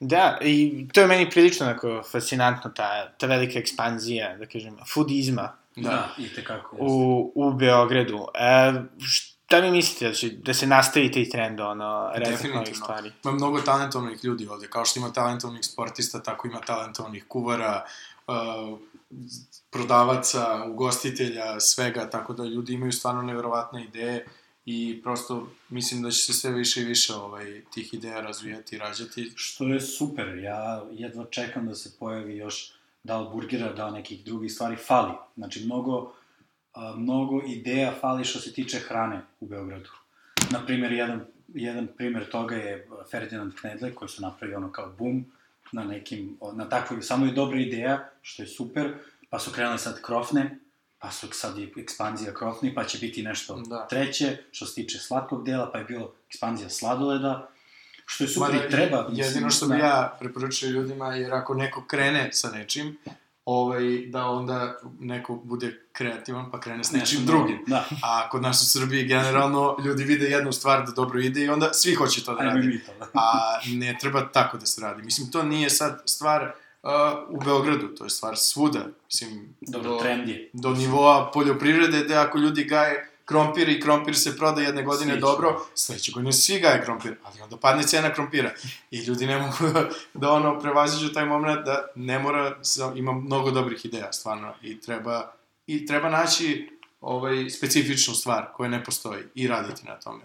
[0.00, 5.56] Da, i to je meni prilično onako fascinantno, ta, ta velika ekspanzija, da kažem, foodizma
[5.82, 5.90] Da.
[5.90, 6.76] Da, i tekako.
[6.80, 8.26] u, u Beogradu.
[8.34, 13.12] E, šta vi mislite, da, će, da se nastavi taj trend, ono, rezak novih stvari?
[13.24, 17.84] Ima mnogo talentovnih ljudi ovde, kao što ima talentovnih sportista, tako ima talentovnih kuvara,
[18.26, 18.78] uh,
[19.70, 24.26] prodavaca, ugostitelja, svega, tako da ljudi imaju stvarno neverovatne ideje
[24.70, 28.78] i prosto mislim da će se sve više i više ovaj, tih ideja razvijati i
[28.78, 29.32] rađati.
[29.34, 33.92] Što je super, ja jedva čekam da se pojavi još da li burgera, da li
[33.92, 35.12] nekih drugih stvari, fali.
[35.36, 36.12] Znači, mnogo,
[36.96, 39.90] mnogo ideja fali što se tiče hrane u Beogradu.
[40.50, 45.24] Naprimer, jedan, jedan primer toga je Ferdinand Knedle, koji su napravili ono kao boom
[45.72, 48.94] na nekim, na takvoj, samo je dobra ideja, što je super,
[49.30, 50.58] pa su krenuli sad krofne,
[50.98, 53.86] pa su sad i ekspanzija krofni, pa će biti nešto Da.
[53.86, 57.48] treće, što se tiče slatkog dela, pa je bilo ekspanzija sladoleda,
[58.06, 59.08] što je super i treba.
[59.08, 59.74] mislim, Jedino što da.
[59.74, 62.98] bi ja preporučio ljudima, jer ako neko krene sa nečim,
[63.44, 67.64] ovaj, da onda neko bude kreativan pa krene s nečim drugim.
[67.66, 71.48] Da, A kod nas u Srbiji generalno ljudi vide jednu stvar da dobro ide i
[71.48, 72.42] onda svi hoće to da.
[72.98, 73.06] Da.
[73.14, 75.02] A ne treba tako da se radi.
[75.02, 76.52] Mislim, to nije sad stvar
[77.28, 78.86] u Beogradu, to je stvar svuda.
[79.06, 80.50] Mislim, Dobro, do, trend je.
[80.52, 85.20] do nivoa poljoprivrede, gde ako ljudi gaje krompir i krompir se proda jedne godine će.
[85.20, 88.50] dobro, sledeće godine svi gaje krompir, ali onda padne cena krompira.
[88.90, 89.88] I ljudi ne mogu da,
[90.20, 92.56] da ono prevaziđu taj moment da ne mora,
[92.94, 95.32] ima mnogo dobrih ideja, stvarno, i treba,
[95.66, 100.20] i treba naći ovaj, specifičnu stvar koja ne postoji i raditi na tome.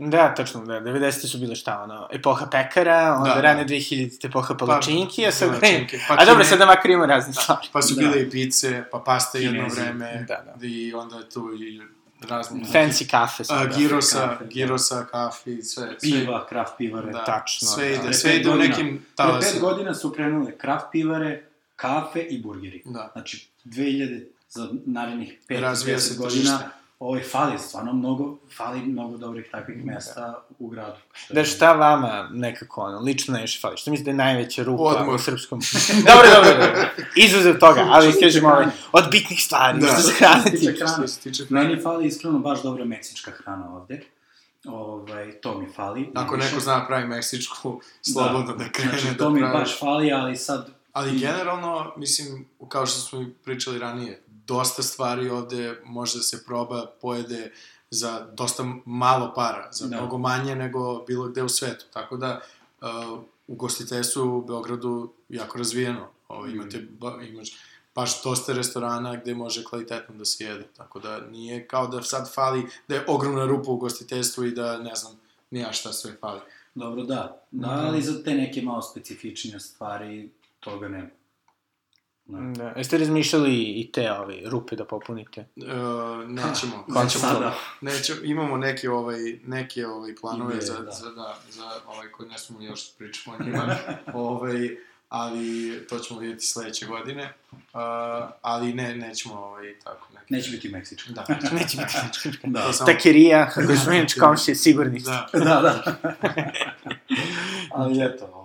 [0.00, 1.26] Da, tačno, da, 90.
[1.26, 3.40] su bile šta, ono, epoha pekara, onda Da, da, da.
[3.42, 4.26] rane 2000.
[4.26, 7.68] epoha palačinki, a sad palačinke, pa a dobro, sad da makar imamo razne stvari.
[7.72, 8.00] Pa su Da.
[8.00, 9.80] bile i pice, pa pasta jedno Kinezi.
[9.80, 10.66] vreme, Da, da.
[10.66, 11.80] i onda je tu i
[12.20, 12.64] razni...
[12.64, 13.76] Fancy kafe A, sad.
[13.76, 14.50] girosa, kafe, da.
[14.50, 15.86] girosa, kafi, sve.
[15.88, 17.12] sve Piva, kraft pivare.
[17.12, 17.90] da, tačno, Sve da.
[17.90, 19.52] ide, Pre sve ide u nekim Pre talasima.
[19.52, 21.44] pet godina su krenule kraft pivare,
[21.76, 22.82] kafe i burgeri.
[22.84, 23.08] Da.
[23.12, 26.81] Znači, 2000 za narednih 5 Razvija se godina, tržište.
[27.02, 30.96] Ovaj fali stvarno mnogo, fali mnogo dobrih takvih mesta u gradu.
[31.12, 33.76] Što Da šta vama nekako, ono, lično najviše fali?
[33.76, 35.14] Što mislite da je najveća rupa Odmor.
[35.14, 35.60] u srpskom?
[36.08, 36.88] dobro, dobro, dobro.
[37.16, 39.86] Izuzev toga, ali kažemo ovaj, od bitnih stvari, Da.
[39.86, 39.92] da.
[39.92, 40.12] što se
[40.50, 41.44] se tiče tiče.
[41.48, 44.02] Meni fali iskreno baš dobra meksička hrana ovde.
[44.66, 46.10] Ovaj, to mi fali.
[46.14, 46.50] Ako najviše.
[46.50, 47.80] neko zna da pravi meksičku,
[48.12, 49.58] slobodno da, krene znači, da to mi pravi.
[49.58, 50.70] baš fali, ali sad...
[50.92, 56.86] Ali generalno, mislim, kao što smo pričali ranije, dosta stvari ovde može da se proba,
[57.00, 57.52] pojede
[57.90, 59.96] za dosta malo para, za Da.
[59.96, 61.84] mnogo manje nego bilo gde u svetu.
[61.92, 62.40] Tako da,
[62.80, 66.08] uh, u gostiteljstvu u Beogradu jako razvijeno.
[66.28, 67.52] Ovo, imate, ba, imaš
[67.94, 70.64] baš dosta restorana gde može kvalitetno da se jede.
[70.76, 74.78] Tako da nije kao da sad fali, da je ogromna rupa u gostiteljstvu i da
[74.78, 75.12] ne znam,
[75.50, 76.40] nija šta sve fali.
[76.74, 77.42] Dobro, da.
[77.50, 77.86] Da, Da.
[77.86, 81.08] ali za te neke malo specifičnije stvari toga nema.
[82.26, 82.38] Da.
[82.54, 82.72] Da.
[82.76, 85.46] Jeste razmišljali i te ove, rupe da popunite?
[85.56, 85.64] Uh,
[86.26, 87.50] nećemo, Ha, nećemo sada.
[87.50, 87.56] to.
[87.80, 90.90] Neće, imamo neke ovaj neke ovaj planove Ideje, za, da.
[90.90, 93.76] za da za ovaj koji ne smemo još da pričamo o njima.
[94.14, 94.76] ovaj
[95.08, 95.46] ali
[95.88, 97.34] to ćemo vidjeti sledeće godine.
[97.52, 97.58] Uh,
[98.42, 100.26] ali ne nećemo ovaj tako neke.
[100.28, 101.12] Neće biti meksička.
[101.12, 101.24] Da.
[101.52, 101.76] Neće
[102.24, 102.62] biti Da.
[102.62, 105.00] To samo- Takerija, koji smo inače komšije, sigurni.
[105.04, 105.28] Da.
[105.32, 105.94] da, da.
[107.70, 108.41] ali eto,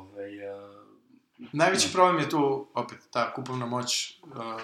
[1.37, 4.61] Najveći problem je tu opet ta kupovna moć uh,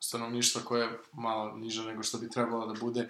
[0.00, 3.08] stanovništva koja je malo niža nego što bi trebalo da bude.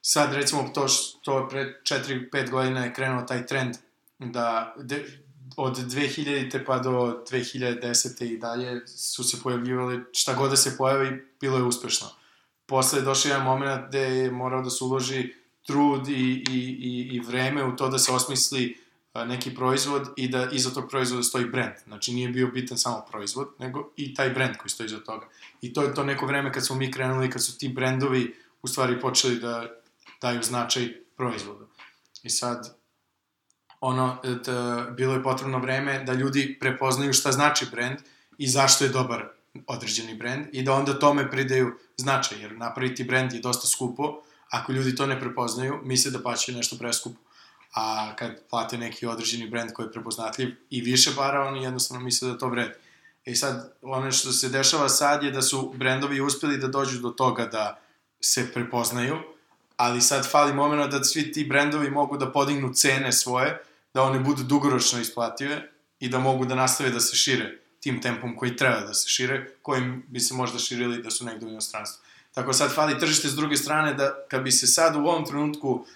[0.00, 3.76] Sad recimo to što pre 4-5 godina je krenuo taj trend
[4.18, 5.22] da de,
[5.56, 6.64] od 2000.
[6.66, 8.24] pa do 2010.
[8.24, 12.08] i dalje su se pojavljivali, šta god da se pojavi, bilo je uspešno.
[12.66, 15.34] Posle je došao jedan moment gde je morao da se uloži
[15.66, 18.78] trud i, i, i, i vreme u to da se osmisli
[19.24, 21.72] neki proizvod i da iza tog proizvoda stoji brand.
[21.86, 25.28] Znači nije bio bitan samo proizvod, nego i taj brand koji stoji iza toga.
[25.60, 28.68] I to je to neko vreme kad smo mi krenuli, kad su ti brendovi u
[28.68, 29.66] stvari počeli da
[30.20, 31.66] daju značaj proizvodu.
[32.22, 32.76] I sad,
[33.80, 37.98] ono, da, bilo je potrebno vreme da ljudi prepoznaju šta znači brend
[38.38, 39.28] i zašto je dobar
[39.66, 44.72] određeni brend i da onda tome pridaju značaj, jer napraviti brend je dosta skupo, ako
[44.72, 47.20] ljudi to ne prepoznaju, misle da plaćaju nešto preskupo.
[47.74, 52.28] A kad plate neki određeni brend koji je prepoznatljiv i više para, oni jednostavno misle
[52.28, 52.74] da to vredi.
[53.24, 57.10] I sad, ono što se dešava sad je da su brendovi uspeli da dođu do
[57.10, 57.80] toga da
[58.20, 59.16] se prepoznaju,
[59.76, 63.62] ali sad fali moment da svi ti brendovi mogu da podignu cene svoje,
[63.94, 68.36] da one budu dugoročno isplative i da mogu da nastave da se šire tim tempom
[68.36, 72.04] koji treba da se šire, kojim bi se možda širili da su negde u inostranstvu.
[72.34, 75.86] Tako sad fali tržište s druge strane da kad bi se sad u ovom trenutku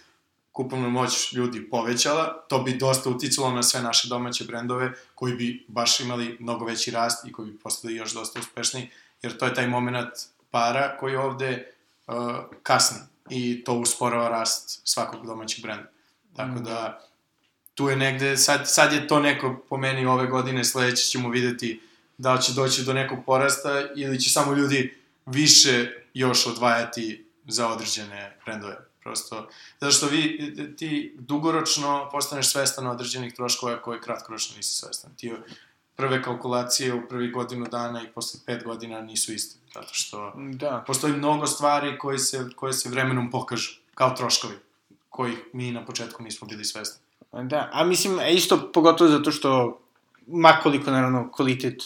[0.53, 5.65] kupovna moć ljudi povećala, to bi dosta uticalo na sve naše domaće brendove koji bi
[5.69, 8.91] baš imali mnogo veći rast i koji bi postali još dosta uspešni,
[9.23, 10.09] jer to je taj moment
[10.51, 11.73] para koji ovde
[12.07, 12.15] uh,
[12.63, 12.99] kasni
[13.31, 15.91] i to usporava rast svakog domaćeg brenda.
[16.37, 17.01] Tako da
[17.75, 21.81] tu je negde, sad, sad je to neko po meni ove godine, sledeće ćemo videti
[22.19, 24.95] da li će doći do nekog porasta ili će samo ljudi
[25.27, 28.92] više još odvajati za određene brendove.
[29.03, 29.49] Prosto,
[29.81, 35.11] zato što vi, ti dugoročno postaneš svestan određenih troškova koje kratkoročno nisi svestan.
[35.17, 35.33] Ti
[35.97, 39.59] prve kalkulacije u prvi godinu dana i posle pet godina nisu iste.
[39.75, 40.85] Zato što Da.
[40.87, 44.55] postoji mnogo stvari koje se, koje se vremenom pokažu kao troškovi,
[45.11, 47.01] kojih mi na početku nismo bili svesni.
[47.33, 49.81] Da, a mislim, e, isto pogotovo zato što,
[50.27, 51.83] makoliko naravno kvalitet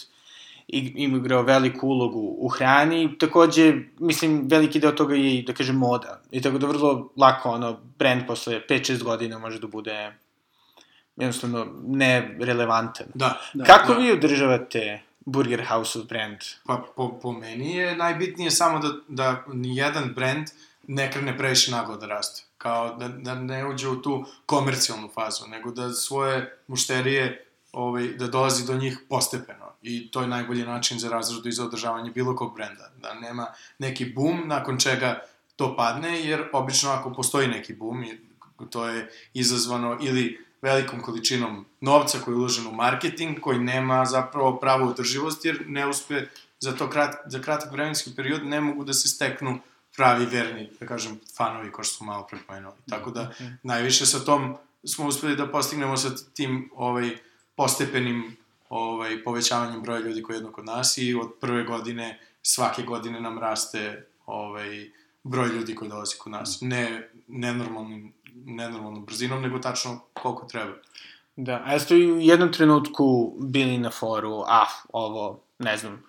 [0.68, 6.20] igrao veliku ulogu u hrani, takođe, mislim, veliki deo toga je i, da kažem, moda.
[6.30, 10.12] I tako da vrlo lako, ono, brand posle 5-6 godina može da bude
[11.16, 13.06] jednostavno nerelevantan.
[13.14, 13.40] Da.
[13.54, 13.98] Da, Kako da.
[13.98, 16.38] vi održavate Burger House brand?
[16.66, 20.46] Pa po, po meni je najbitnije samo da, da nijedan brend
[20.86, 22.42] ne krene previše naglo da raste.
[22.58, 28.26] Kao da, da ne uđe u tu komercijalnu fazu, nego da svoje mušterije, ovaj, da
[28.26, 29.65] dolazi do njih postepeno.
[29.86, 32.90] I to je najbolji način za razradu i za održavanje bilo kog brenda.
[33.02, 33.46] Da nema
[33.78, 35.20] neki boom nakon čega
[35.56, 38.04] to padne, jer obično ako postoji neki boom,
[38.70, 44.56] to je izazvano ili velikom količinom novca koji je uložen u marketing, koji nema zapravo
[44.56, 46.26] pravu održivost, jer ne uspe
[46.60, 49.58] za to krat, za kratak vremenski period ne mogu da se steknu
[49.96, 52.74] pravi verni, da kažem, fanovi, ko što smo malo prepomenuli.
[52.90, 57.16] Tako da, najviše sa tom smo uspeli da postignemo sa tim ovaj,
[57.56, 58.36] postepenim
[58.68, 63.20] ovaj, povećavanjem broja ljudi koji je jedno kod nas i od prve godine, svake godine
[63.20, 64.90] nam raste ovaj,
[65.22, 66.58] broj ljudi koji dolazi kod nas.
[66.60, 70.72] Ne nenormalnim, nenormalnom brzinom, nego tačno koliko treba.
[71.36, 76.02] Da, a jeste u jednom trenutku bili na foru, ah, ovo, ne znam,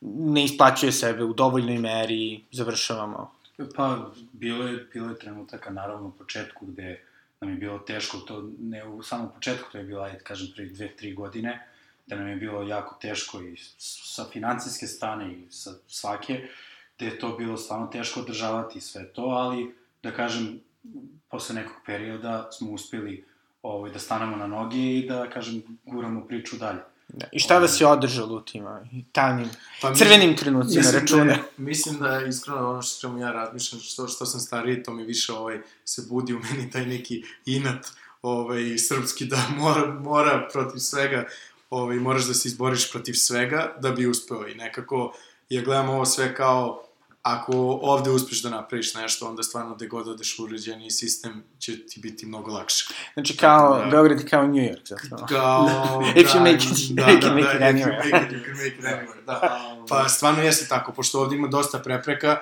[0.00, 3.30] ne isplaćuje sebe u dovoljnoj meri, završavamo.
[3.76, 7.00] Pa, bilo je, bilo je trenutaka, naravno, u početku gde
[7.40, 10.66] nam je bilo teško, to ne u samom početku, to je bilo, ajde, kažem, pre
[10.66, 11.68] dve, tri godine,
[12.06, 16.48] da nam je bilo jako teško i sa financijske strane i sa svake,
[16.96, 20.60] gde je to bilo stvarno teško održavati sve to, ali, da kažem,
[21.30, 23.24] posle nekog perioda smo uspeli
[23.62, 26.80] ovaj, da stanemo na noge i da, kažem, guramo priču dalje.
[27.08, 27.26] Da.
[27.32, 29.48] I šta vas je održalo u tim ovaj, tamnim,
[29.80, 31.32] Pa crvenim trenucima, Mislim da, račune?
[31.32, 34.92] je, mislim da je iskreno ono što čemu ja razmišljam, što, što sam stariji, to
[34.92, 37.86] mi više ovaj, se budi u meni taj neki inat
[38.22, 41.24] ovaj, srpski da mora, mora protiv svega,
[41.70, 45.12] ovaj, moraš da se izboriš protiv svega da bi uspeo i nekako
[45.48, 46.82] ja gledam ovo sve kao
[47.22, 47.52] ako
[47.82, 52.00] ovde uspeš da napraviš nešto, onda stvarno gde god odeš u uređeni sistem će ti
[52.00, 52.94] biti mnogo lakše.
[53.14, 53.90] Znači kao, Da.
[53.90, 55.26] Beograd je kao New York, zapravo.
[55.36, 55.68] Kao,
[56.16, 58.12] If you make it- da, you da, make da, it if you anywhere.
[58.12, 59.60] make it, you can make it anywhere, da.
[59.88, 62.38] Pa stvarno jeste tako, pošto ovde ima dosta prepreka,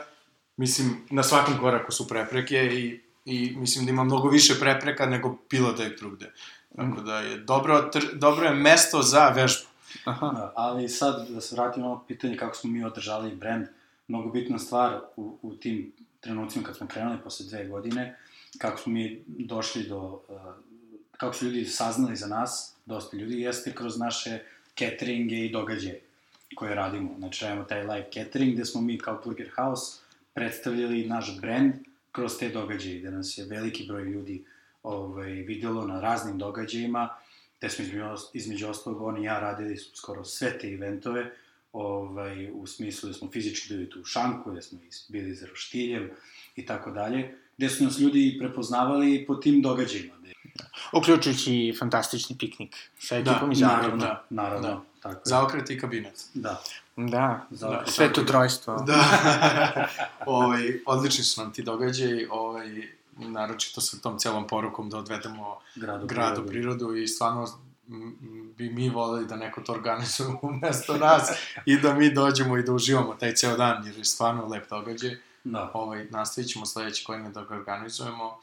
[0.57, 5.39] mislim, na svakom koraku su prepreke i, i mislim da ima mnogo više prepreka nego
[5.51, 6.33] bilo da je drugde.
[6.77, 9.67] Tako da je dobro, tr, dobro je mesto za vežbu.
[10.05, 10.29] Aha.
[10.29, 13.67] Da, ali sad, da se vratimo na ovo pitanje kako smo mi održali brand,
[14.09, 18.19] mnogo bitna stvar u, u tim trenucima kad smo krenuli posle dve godine,
[18.59, 20.41] kako smo mi došli do, uh,
[21.13, 24.39] kako su ljudi saznali za nas, dosta ljudi, jeste kroz naše
[24.79, 26.01] cateringe i događaje
[26.55, 27.15] koje radimo.
[27.19, 30.01] Znači, radimo taj live catering gde smo mi kao Burger House
[30.35, 31.73] predstavljali naš brand
[32.13, 34.45] kroz te događaje, gde nas je veliki broj ljudi
[34.85, 37.09] ovaj, videlo na raznim događajima,
[37.59, 41.31] gde smo između, između ostalog oni i ja radili skoro sve te eventove,
[41.73, 46.11] ovaj, u smislu da smo fizički bili tu u šanku, da smo bili za roštiljem
[46.57, 47.25] i tako dalje,
[47.57, 50.15] gde su nas ljudi prepoznavali po tim događajima.
[50.21, 50.33] Gde,
[50.93, 53.83] Uključujući i fantastični piknik sa Da, ekipom iz naravno.
[53.83, 53.97] Zagreba.
[54.31, 54.83] naravno, naravno, Da.
[55.01, 55.23] tako je.
[55.25, 56.25] Zaokret i kabinet.
[56.35, 56.63] Da.
[56.97, 58.27] Da, Za- da, tako da.
[58.27, 58.77] trojstvo.
[58.77, 59.05] Da,
[60.27, 66.07] ovaj, odlični su nam ti događaji, ovaj, naročito sa tom celom porukom da odvedemo Gradu,
[66.07, 67.47] gradu, prirodu i stvarno
[68.57, 71.31] bi mi voleli da neko to organizuje umesto nas
[71.67, 75.17] i da mi dođemo i da uživamo taj ceo dan, jer je stvarno lep događaj.
[75.45, 75.71] Da.
[75.75, 78.41] Ovaj, nastavit ćemo sledeće godine da ga organizujemo,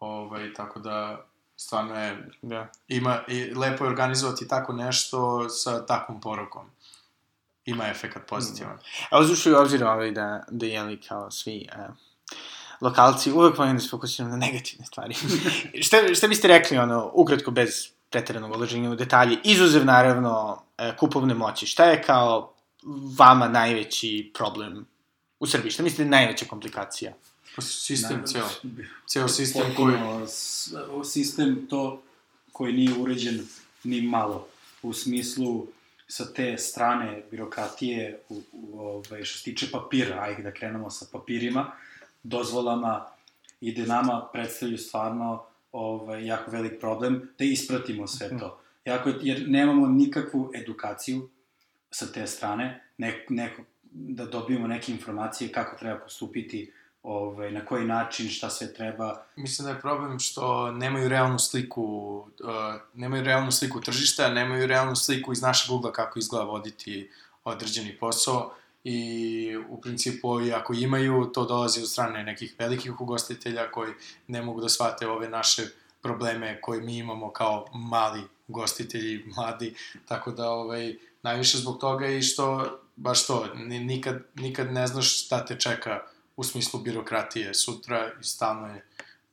[0.00, 1.24] ovaj, tako da
[1.56, 2.68] stvarno je, Da.
[2.88, 6.66] ima, i lepo je organizovati tako nešto sa takvom porukom.
[7.64, 8.78] Ima efekat pozitivan.
[9.10, 11.94] A uzvišu u obzir ovaj da, da je li kao svi uh,
[12.80, 15.14] lokalci uvek volim da se fokusiramo na negativne stvari.
[15.86, 21.34] šta, šta biste rekli, ono, ukratko, bez preteranog ulaženja u detalje, izuzev, naravno, e, kupovne
[21.34, 22.52] moći, šta je kao
[23.18, 24.86] vama najveći problem
[25.40, 25.70] u Srbiji?
[25.70, 27.12] Šta mislite da je najveća komplikacija?
[27.56, 28.48] Pa Sistem ceo.
[29.06, 29.96] Ceo sistem koji...
[31.04, 32.02] Sistem to
[32.52, 33.46] koji nije uređen
[33.84, 34.46] ni malo.
[34.82, 35.66] U smislu,
[36.08, 41.06] sa te strane birokratije, u, u, ovaj, što se tiče papira, ajde da krenemo sa
[41.12, 41.72] papirima,
[42.22, 43.06] dozvolama,
[43.60, 48.60] i da nama predstavljaju stvarno ovaj, jako velik problem da ispratimo sve to.
[48.84, 51.28] Jako, je- jer nemamo nikakvu edukaciju
[51.90, 57.84] sa te strane, ne, neko, da dobijemo neke informacije kako treba postupiti, ovaj, na koji
[57.84, 59.22] način, šta sve treba.
[59.36, 61.82] Mislim da je problem što nemaju realnu sliku,
[62.18, 62.26] uh,
[62.94, 67.10] nemaju realnu sliku tržišta, nemaju realnu sliku iz našeg ugla kako izgleda voditi
[67.44, 68.54] određeni posao
[68.84, 73.92] i u principu i ako imaju, to dolazi od strane nekih velikih ugostitelja koji
[74.26, 75.66] ne mogu da shvate ove naše
[76.02, 79.74] probleme koje mi imamo kao mali ugostitelji, mladi,
[80.06, 85.24] tako da ovaj, najviše zbog toga i što, baš to, ni- nikad, nikad ne znaš
[85.24, 86.00] šta te čeka
[86.36, 88.86] u smislu birokratije sutra i stalno je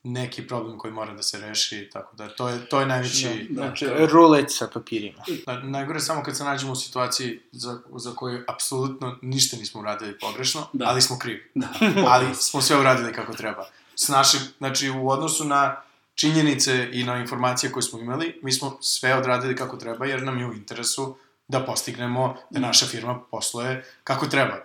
[0.03, 3.47] neki problem koji mora da se reši, tako da to je, to je najveći...
[3.49, 5.23] Da, Znači, to- rulet sa papirima.
[5.47, 9.81] Na, najgore je samo kad se nađemo u situaciji za, za koju apsolutno ništa nismo
[9.81, 10.85] uradili pogrešno, Da.
[10.87, 11.51] ali smo krivi.
[11.55, 11.67] Da,
[12.13, 13.65] Ali smo sve uradili kako treba.
[13.95, 15.81] S našeg, znači u odnosu na
[16.15, 20.39] činjenice i na informacije koje smo imali, mi smo sve odradili kako treba jer nam
[20.39, 21.15] je u interesu
[21.47, 24.63] da postignemo da naša firma posluje kako treba.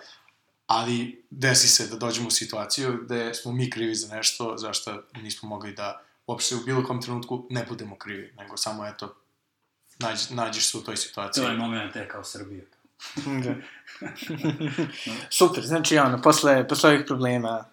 [0.72, 5.02] Ali desi se da dođemo u situaciju gde smo mi krivi za nešto za što
[5.14, 9.14] nismo mogli da uopšte u bilo kom trenutku ne budemo krivi, nego samo eto
[9.98, 11.44] nađ, nađeš se u toj situaciji.
[11.44, 12.64] to je moment je kao Srbija.
[13.16, 13.54] Da.
[15.38, 17.64] Super, znači ono, posle, posle ovih problema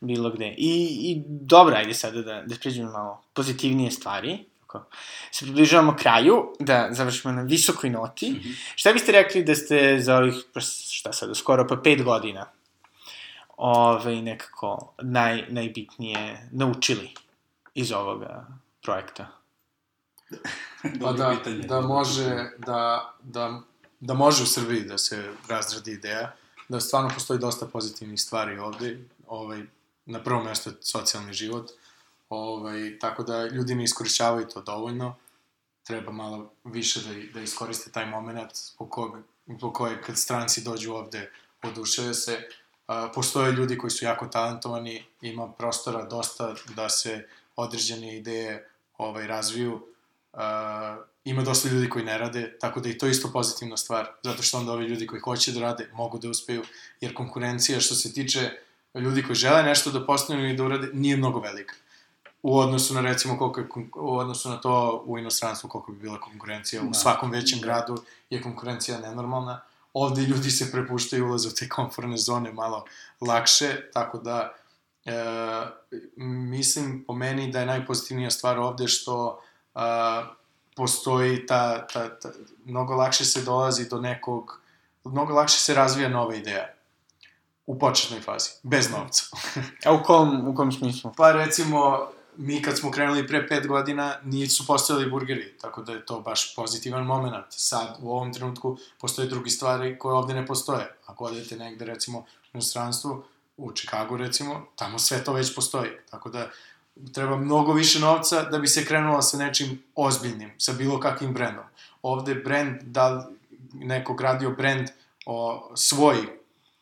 [0.00, 0.54] bilo gde.
[0.58, 4.44] I, i dobro, ajde sada da, da pređemo malo pozitivnije stvari.
[4.68, 4.84] Ako
[5.30, 8.30] se približavamo kraju, da završimo na visokoj noti.
[8.30, 8.72] Mm -hmm.
[8.76, 12.46] Šta biste rekli da ste za ovih, pa šta sada, skoro pa pet godina
[13.56, 17.14] ove, nekako naj, najbitnije naučili
[17.74, 18.46] iz ovoga
[18.82, 19.26] projekta?
[21.02, 23.60] pa da, pitanje, da može, da, da,
[24.00, 26.32] da može u Srbiji da se razradi ideja,
[26.68, 29.62] da stvarno postoji dosta pozitivnih stvari ovde, ovaj,
[30.06, 31.70] na prvom mesto socijalni život,
[32.28, 35.16] ovaj, tako da ljudi ne iskorišćavaju to dovoljno,
[35.88, 39.24] treba malo više da, da iskoriste taj moment po kojeg,
[39.60, 41.30] po kojeg kad stranci dođu ovde
[41.62, 42.48] oduševe se,
[42.86, 49.26] a, postoje ljudi koji su jako talentovani, ima prostora dosta da se određene ideje ovaj,
[49.26, 49.86] razviju,
[50.32, 54.12] a, ima dosta ljudi koji ne rade, tako da i to je isto pozitivna stvar,
[54.22, 56.62] zato što onda ovi ljudi koji hoće da rade mogu da uspeju,
[57.00, 58.50] jer konkurencija što se tiče
[58.94, 61.74] ljudi koji žele nešto da postanu i da urade nije mnogo velika.
[62.42, 66.20] U odnosu na recimo koliko je, u odnosu na to u inostranstvu koliko bi bila
[66.20, 66.88] konkurencija, da.
[66.88, 69.60] u svakom većem gradu je konkurencija nenormalna.
[69.92, 72.84] Ovde ljudi se prepuštaju ulaze u te konforne zone malo
[73.20, 74.54] lakše, tako da
[75.04, 75.12] e,
[76.16, 79.40] mislim po meni da je najpozitivnija stvar ovde što
[79.74, 79.80] e,
[80.76, 82.28] postoji ta, ta, ta,
[82.64, 84.60] mnogo lakše se dolazi do nekog,
[85.04, 86.68] mnogo lakše se razvija nova ideja
[87.66, 89.24] u početnoj fazi, bez novca.
[89.86, 91.12] A u kom, u kom smislu?
[91.16, 96.06] Pa recimo, mi kad smo krenuli pre pet godina, nisu postojali burgeri, tako da je
[96.06, 97.44] to baš pozitivan moment.
[97.50, 100.96] Sad, u ovom trenutku, postoje drugi stvari koje ovde ne postoje.
[101.06, 102.24] Ako odete negde, recimo, u
[102.54, 103.24] inostranstvu,
[103.56, 105.90] u Čikagu, recimo, tamo sve to već postoji.
[106.10, 106.50] Tako da,
[107.12, 111.64] treba mnogo više novca da bi se krenula sa nečim ozbiljnim, sa bilo kakvim brendom.
[112.02, 113.30] Ovde brend, da
[113.72, 114.88] neko gradio brend
[115.26, 116.16] o svoj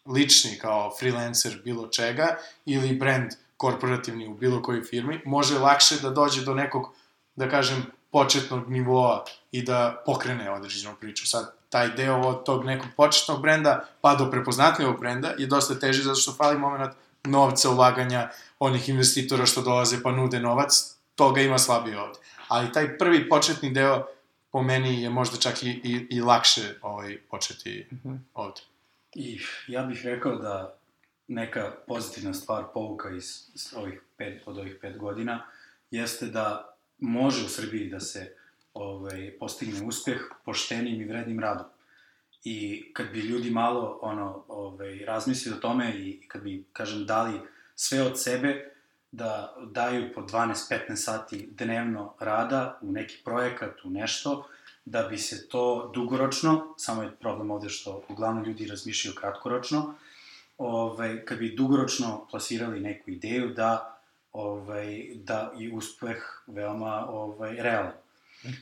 [0.06, 6.10] lični kao freelancer bilo čega ili brand korporativni u bilo kojoj firmi, može lakše da
[6.10, 6.94] dođe do nekog,
[7.36, 11.26] da kažem, početnog nivoa i da pokrene određenu priču.
[11.26, 16.02] Sad, taj deo od tog nekog početnog brenda pa do prepoznatljivog brenda je dosta teži
[16.02, 16.92] zato što fali moment
[17.24, 22.18] novca, ulaganja, onih investitora što dolaze pa nude novac, toga ima slabije ovde.
[22.48, 24.06] Ali taj prvi početni deo
[24.50, 28.18] po meni je možda čak i, i, i lakše ovaj, početi mm -hmm.
[28.34, 28.60] ovde.
[29.14, 30.76] I ja bih rekao da
[31.28, 35.46] neka pozitivna stvar povuka iz, iz ovih pet, od ovih pet godina
[35.90, 38.34] jeste da može u Srbiji da se
[38.74, 41.66] ovaj, postigne uspeh poštenim i vrednim radom.
[42.44, 47.40] I kad bi ljudi malo ono, ovaj, razmislili o tome i kad bi, kažem, dali
[47.74, 48.72] sve od sebe,
[49.12, 54.48] da daju po 12-15 sati dnevno rada u neki projekat, u nešto,
[54.84, 59.94] da bi se to dugoročno, samo je problem ovde što uglavnom ljudi razmišljaju kratkoročno,
[60.58, 63.98] ovaj, kad bi dugoročno plasirali neku ideju da
[64.32, 66.16] ovaj, da i uspeh
[66.46, 67.92] veoma ovaj, realan.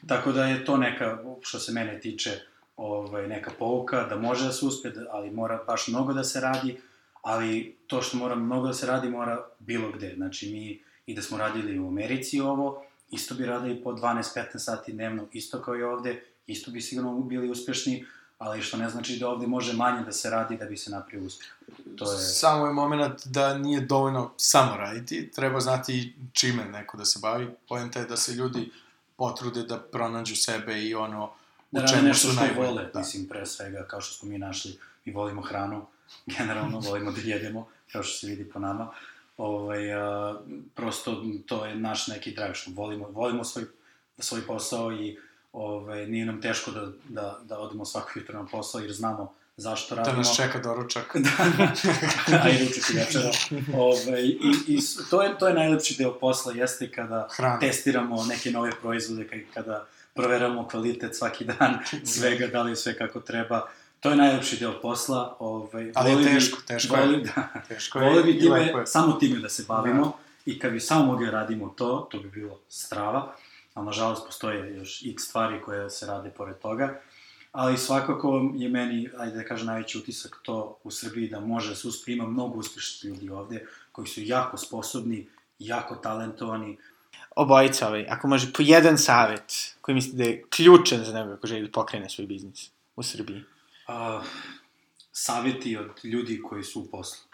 [0.07, 2.31] Tako da je to neka, što se mene tiče,
[2.77, 6.81] ovaj, neka pouka, da može da se uspe, ali mora baš mnogo da se radi,
[7.23, 10.15] ali to što mora mnogo da se radi mora bilo gde.
[10.17, 14.93] Znači mi i da smo radili u Americi ovo, isto bi radili po 12-15 sati
[14.93, 18.07] dnevno, isto kao i ovde, isto bi sigurno bili uspešni,
[18.39, 21.27] ali što ne znači da ovde može manje da se radi da bi se napravio
[21.27, 21.49] uspeh.
[21.97, 22.19] To je...
[22.19, 27.49] Samo je moment da nije dovoljno samo raditi, treba znati čime neko da se bavi.
[27.69, 28.71] Poenta je da se ljudi
[29.17, 31.25] potrude da pronađu sebe i ono
[31.73, 32.69] u da čemu su najbolji.
[32.69, 32.99] vole, da.
[32.99, 35.87] mislim, pre svega, kao što smo mi našli, mi volimo hranu,
[36.39, 38.93] generalno volimo da jedemo, kao što se vidi po nama.
[39.37, 40.41] Ovaj, a,
[40.75, 43.65] prosto to je naš neki drive, što volimo, volimo svoj,
[44.19, 45.19] svoj posao i
[45.55, 49.95] ovaj, nije nam teško da, da, da odemo svako jutro na posao jer znamo zašto
[49.95, 50.13] radimo.
[50.13, 51.17] Da nas čeka doručak.
[52.29, 53.31] da, a i ručak i večera.
[53.75, 54.79] Ove, ovaj, i, i
[55.11, 57.59] to, je, to je najlepši deo posla, jeste kada Hrana.
[57.59, 61.79] testiramo neke nove proizvode, kada proveramo kvalitet svaki dan
[62.15, 63.69] svega, da li je sve kako treba.
[64.01, 65.37] To je najlepši deo posla.
[65.39, 67.25] Ovaj, Ali je teško, teško voli, je.
[67.25, 68.11] Da, teško je.
[68.11, 68.87] Voli bi time, je.
[68.87, 70.05] samo time da se bavimo.
[70.05, 70.13] Da.
[70.47, 73.35] I kad bi samo mogli da radimo to, to bi bilo strava
[73.75, 77.01] ali nažalost postoje još x stvari koje se rade pored toga.
[77.53, 81.77] Ali svakako je meni, ajde da kažem, najveći utisak to u Srbiji da može da
[81.77, 85.29] se uspe, ima mnogo uspešnih ljudi ovde koji su jako sposobni,
[85.59, 86.77] jako talentovani.
[87.37, 91.47] Obojica, ovaj, ako može po jedan savet koji mislite da je ključan za nekoga ko
[91.47, 93.43] želi da pokrene svoj biznis u Srbiji?
[93.89, 94.25] Uh,
[95.13, 97.25] saveti od ljudi koji su u poslu,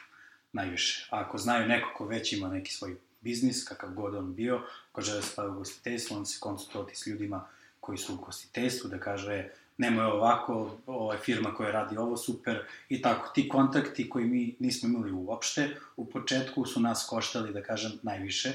[0.52, 1.08] najviše.
[1.10, 4.60] Ako znaju neko ko već ima neki svoj biznis, kakav god on bio,
[4.92, 7.46] ko žele se u gostiteljstvo, on se konsultovati s ljudima
[7.80, 9.48] koji su u gostiteljstvu, da kaže,
[9.78, 13.30] nemoj ovako, ovo je firma koja radi ovo super i tako.
[13.34, 18.52] Ti kontakti koji mi nismo imali uopšte, u početku su nas koštali, da kažem, najviše,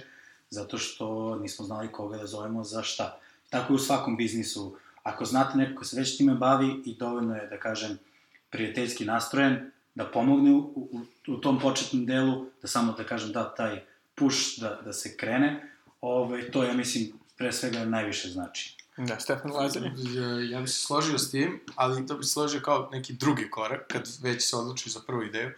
[0.49, 3.19] zato što nismo znali koga da zovemo za šta.
[3.49, 4.77] Tako je u svakom biznisu.
[5.03, 7.97] Ako znate neko ko se već time bavi i dovoljno je, da kažem,
[8.49, 13.55] prijateljski nastrojen, da pomogne u, u, u tom početnom delu, da samo, da kažem, da
[13.55, 13.81] taj
[14.15, 18.77] push da, da se krene, ovaj, to ja mislim pre svega najviše znači.
[18.97, 19.91] Da, Stefan Lazari.
[20.13, 23.49] Ja, ja bih se složio s tim, ali to bih se složio kao neki drugi
[23.49, 25.51] korak, kad već se odlučiš za prvu ideju.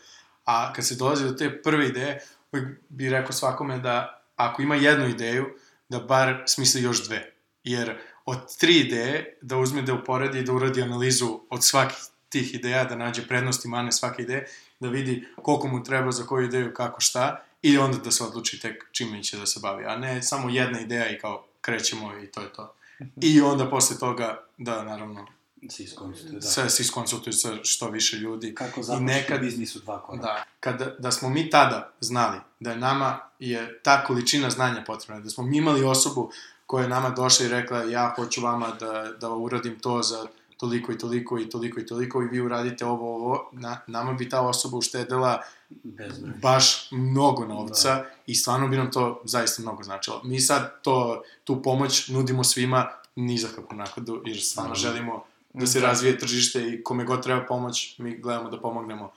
[0.45, 2.19] A kad se dolazi do te prve ideje,
[2.51, 5.45] uvijek bih rekao svakome da ako ima jednu ideju,
[5.89, 7.33] da bar smisli još dve.
[7.63, 11.97] Jer od tri ideje, da uzme da uporedi i da uradi analizu od svakih
[12.29, 14.47] tih ideja, da nađe prednosti mane svake ideje,
[14.79, 18.59] da vidi koliko mu treba za koju ideju, kako šta, i onda da se odluči
[18.59, 22.27] tek čime će da se bavi, a ne samo jedna ideja i kao krećemo i
[22.27, 22.73] to je to.
[23.21, 25.27] I onda posle toga, da, naravno,
[25.69, 26.47] Se iskonsultuju, da.
[26.47, 28.55] sve se iskonsultuju sa što više ljudi.
[28.55, 30.27] Kako I započeti nekad, biznis u dva koraka.
[30.27, 35.23] da, kada, da smo mi tada znali da je nama je ta količina znanja potrebna,
[35.23, 36.31] da smo mi imali osobu
[36.65, 40.27] koja je nama došla i rekla ja hoću vama da, da uradim to za
[40.57, 44.29] toliko i toliko i toliko i toliko i vi uradite ovo, ovo, na, nama bi
[44.29, 46.33] ta osoba uštedela Bezbroj.
[46.41, 48.05] baš mnogo novca da.
[48.25, 50.21] i stvarno bi nam to zaista mnogo značilo.
[50.23, 54.79] Mi sad to, tu pomoć nudimo svima ni za kakvu naknadu, jer stvarno Da.
[54.79, 59.11] želimo da se razvije tržište i kome god treba pomoć, mi gledamo da pomognemo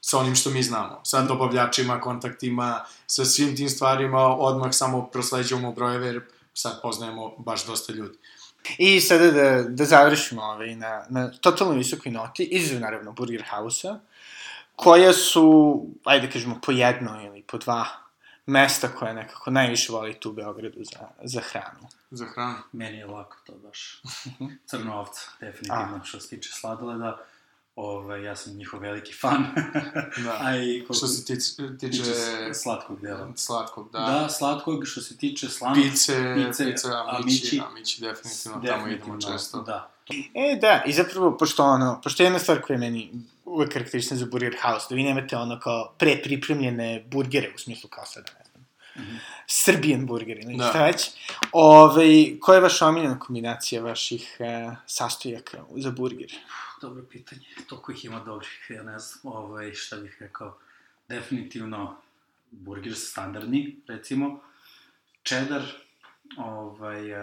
[0.00, 1.00] sa onim što mi znamo.
[1.02, 6.20] Sa dobavljačima, kontaktima, sa svim tim stvarima, odmah samo prosleđujemo brojeve, jer
[6.54, 8.18] sad poznajemo baš dosta ljudi.
[8.78, 13.98] I sada da, da završimo ovaj, na, na totalno visokoj noti, izuzev naravno Burger House-a,
[14.76, 17.86] koja su, ajde da kažemo, po jedno ili po dva
[18.46, 21.88] mesta koje nekako najviše volite u Beogradu za, za hranu.
[22.10, 22.58] Za hranu.
[22.72, 24.02] Meni je lako to baš.
[24.66, 27.18] Crna ovca, definitivno, što se tiče sladoleda.
[27.76, 29.44] Ove, ja sam njihov veliki fan.
[30.24, 30.38] Da.
[30.44, 31.50] A i koliko Što se tiče,
[31.80, 32.14] tiče tiče
[32.54, 33.32] slatkog dela.
[33.36, 33.98] slatkog, da.
[33.98, 35.84] Da, slatkog, što se tiče slanog.
[35.84, 39.62] Pice, pice, pice, amići, amići, definitivno, tamo idemo često.
[39.62, 39.90] Da.
[40.34, 43.10] E, da, i zapravo, pošto ono, pošto jedna stvar koja je meni
[43.44, 48.06] uvek karakterična za Burger House, da vi nemate ono kao pre-pripremljene burgere, u smislu kao
[48.06, 48.43] sada, ne
[48.94, 49.16] znam, Mhm.
[49.46, 50.64] Serbian burger ili Da.
[50.64, 51.10] šta već.
[51.52, 52.04] Ove,
[52.40, 56.32] koja je vaša omiljena kombinacija vaših e, sastojaka za burger?
[56.80, 57.42] Dobro pitanje.
[57.68, 60.58] Toliko ih ima dobrih, ja ne znam, ovaj, šta bih rekao.
[61.08, 61.96] Definitivno
[62.50, 64.40] burger standardni, recimo.
[65.24, 65.62] Cheddar,
[66.36, 67.20] ovaj, uh,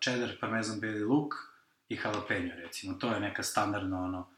[0.00, 1.34] cheddar, parmezan, beli luk
[1.88, 2.94] i jalapeno, recimo.
[2.94, 4.28] To je neka standardna, ono,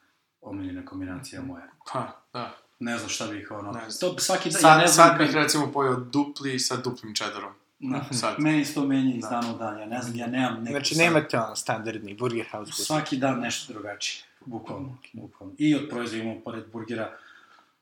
[0.41, 1.67] omiljena kombinacija moja.
[1.93, 2.57] Pa, da.
[2.81, 3.73] Ne znam šta bih, ono...
[3.73, 4.13] Ne znam.
[4.13, 5.09] To svaki dan, Sad, ja ne znam...
[5.09, 7.53] sad bih kad- recimo pojao dupli sa duplim čedarom.
[7.79, 8.35] Da, sad.
[8.45, 9.29] Meni se to menja iz Da.
[9.31, 10.71] dana u dan, ja ne znam, ja nemam neku...
[10.71, 12.87] Znači, sad- nemate ono standardni Burger House burger.
[12.87, 15.55] Svaki dan nešto drugačije, bukvalno, bukvalno.
[15.59, 17.17] I od proizvoda imamo, pored burgera,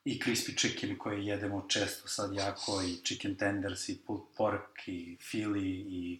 [0.05, 5.17] i crispy chicken koji jedemo često sad jako, i chicken tenders, i pulled pork, i
[5.21, 6.19] fili, i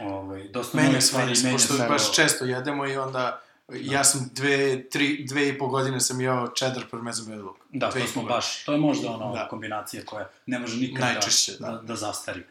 [0.00, 3.42] ovaj, dosta Menja novih se, menja pošto baš često jedemo i onda
[3.74, 7.56] ja sam dve, tri, dve i po godine sam jeo cheddar parmezan beli luk.
[7.70, 9.48] Da, Dve to smo baš, to je možda ono Da.
[9.48, 11.72] kombinacija koja ne može nikad Najčešće, da, da.
[11.72, 12.42] da, da zastari.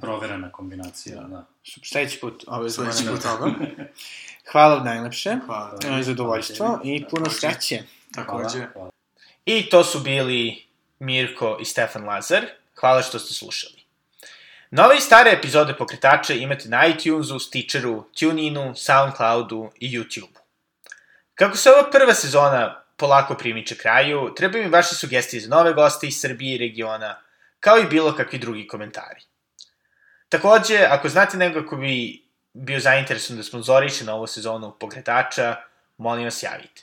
[0.00, 1.28] Proverena kombinacija, da.
[1.28, 1.46] da.
[1.84, 3.22] Sledeći put ove Sledeći zaboravim
[3.54, 3.66] put.
[3.68, 3.84] toga.
[4.52, 5.36] Hvala najlepše.
[5.46, 5.78] Hvala.
[5.98, 7.40] E, Zadovoljstvo i puno Takođe.
[7.40, 7.82] sreće.
[8.14, 8.48] Takođe.
[8.58, 8.90] Hvala, hvala.
[9.46, 10.62] I to su bili
[10.98, 12.46] Mirko i Stefan Lazar.
[12.74, 13.74] Hvala što ste slušali.
[14.70, 20.38] Nove i stare epizode Pokretača imate na iTunesu, Stitcheru, TuneInu, Soundcloudu i YouTubeu.
[21.34, 26.06] Kako se ova prva sezona polako primiče kraju, trebaju mi vaše sugestije za nove goste
[26.06, 27.20] iz Srbije i regiona,
[27.60, 29.20] kao i bilo kakvi drugi komentari.
[30.28, 35.56] Takođe, ako znate nekoga ko bi bio zainteresovan da sponzoriše novu sezonu Pokretača,
[35.96, 36.82] molim vas javite.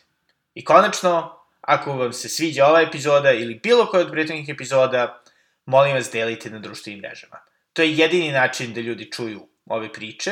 [0.54, 5.22] I konačno, ako vam se sviđa ova epizoda ili bilo koja od prethodnih epizoda,
[5.66, 7.40] molim vas delite na društvenim mrežama.
[7.74, 10.32] To je jedini način da ljudi čuju ove priče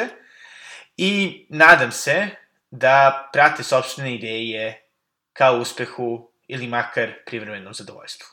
[0.98, 2.30] i nadam se
[2.72, 4.90] da prate sobstvene ideje
[5.34, 8.28] kao uspehu ili makar privremenom zadovoljstvu.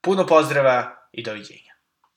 [0.00, 1.69] Puno pozdrava i doviđenja.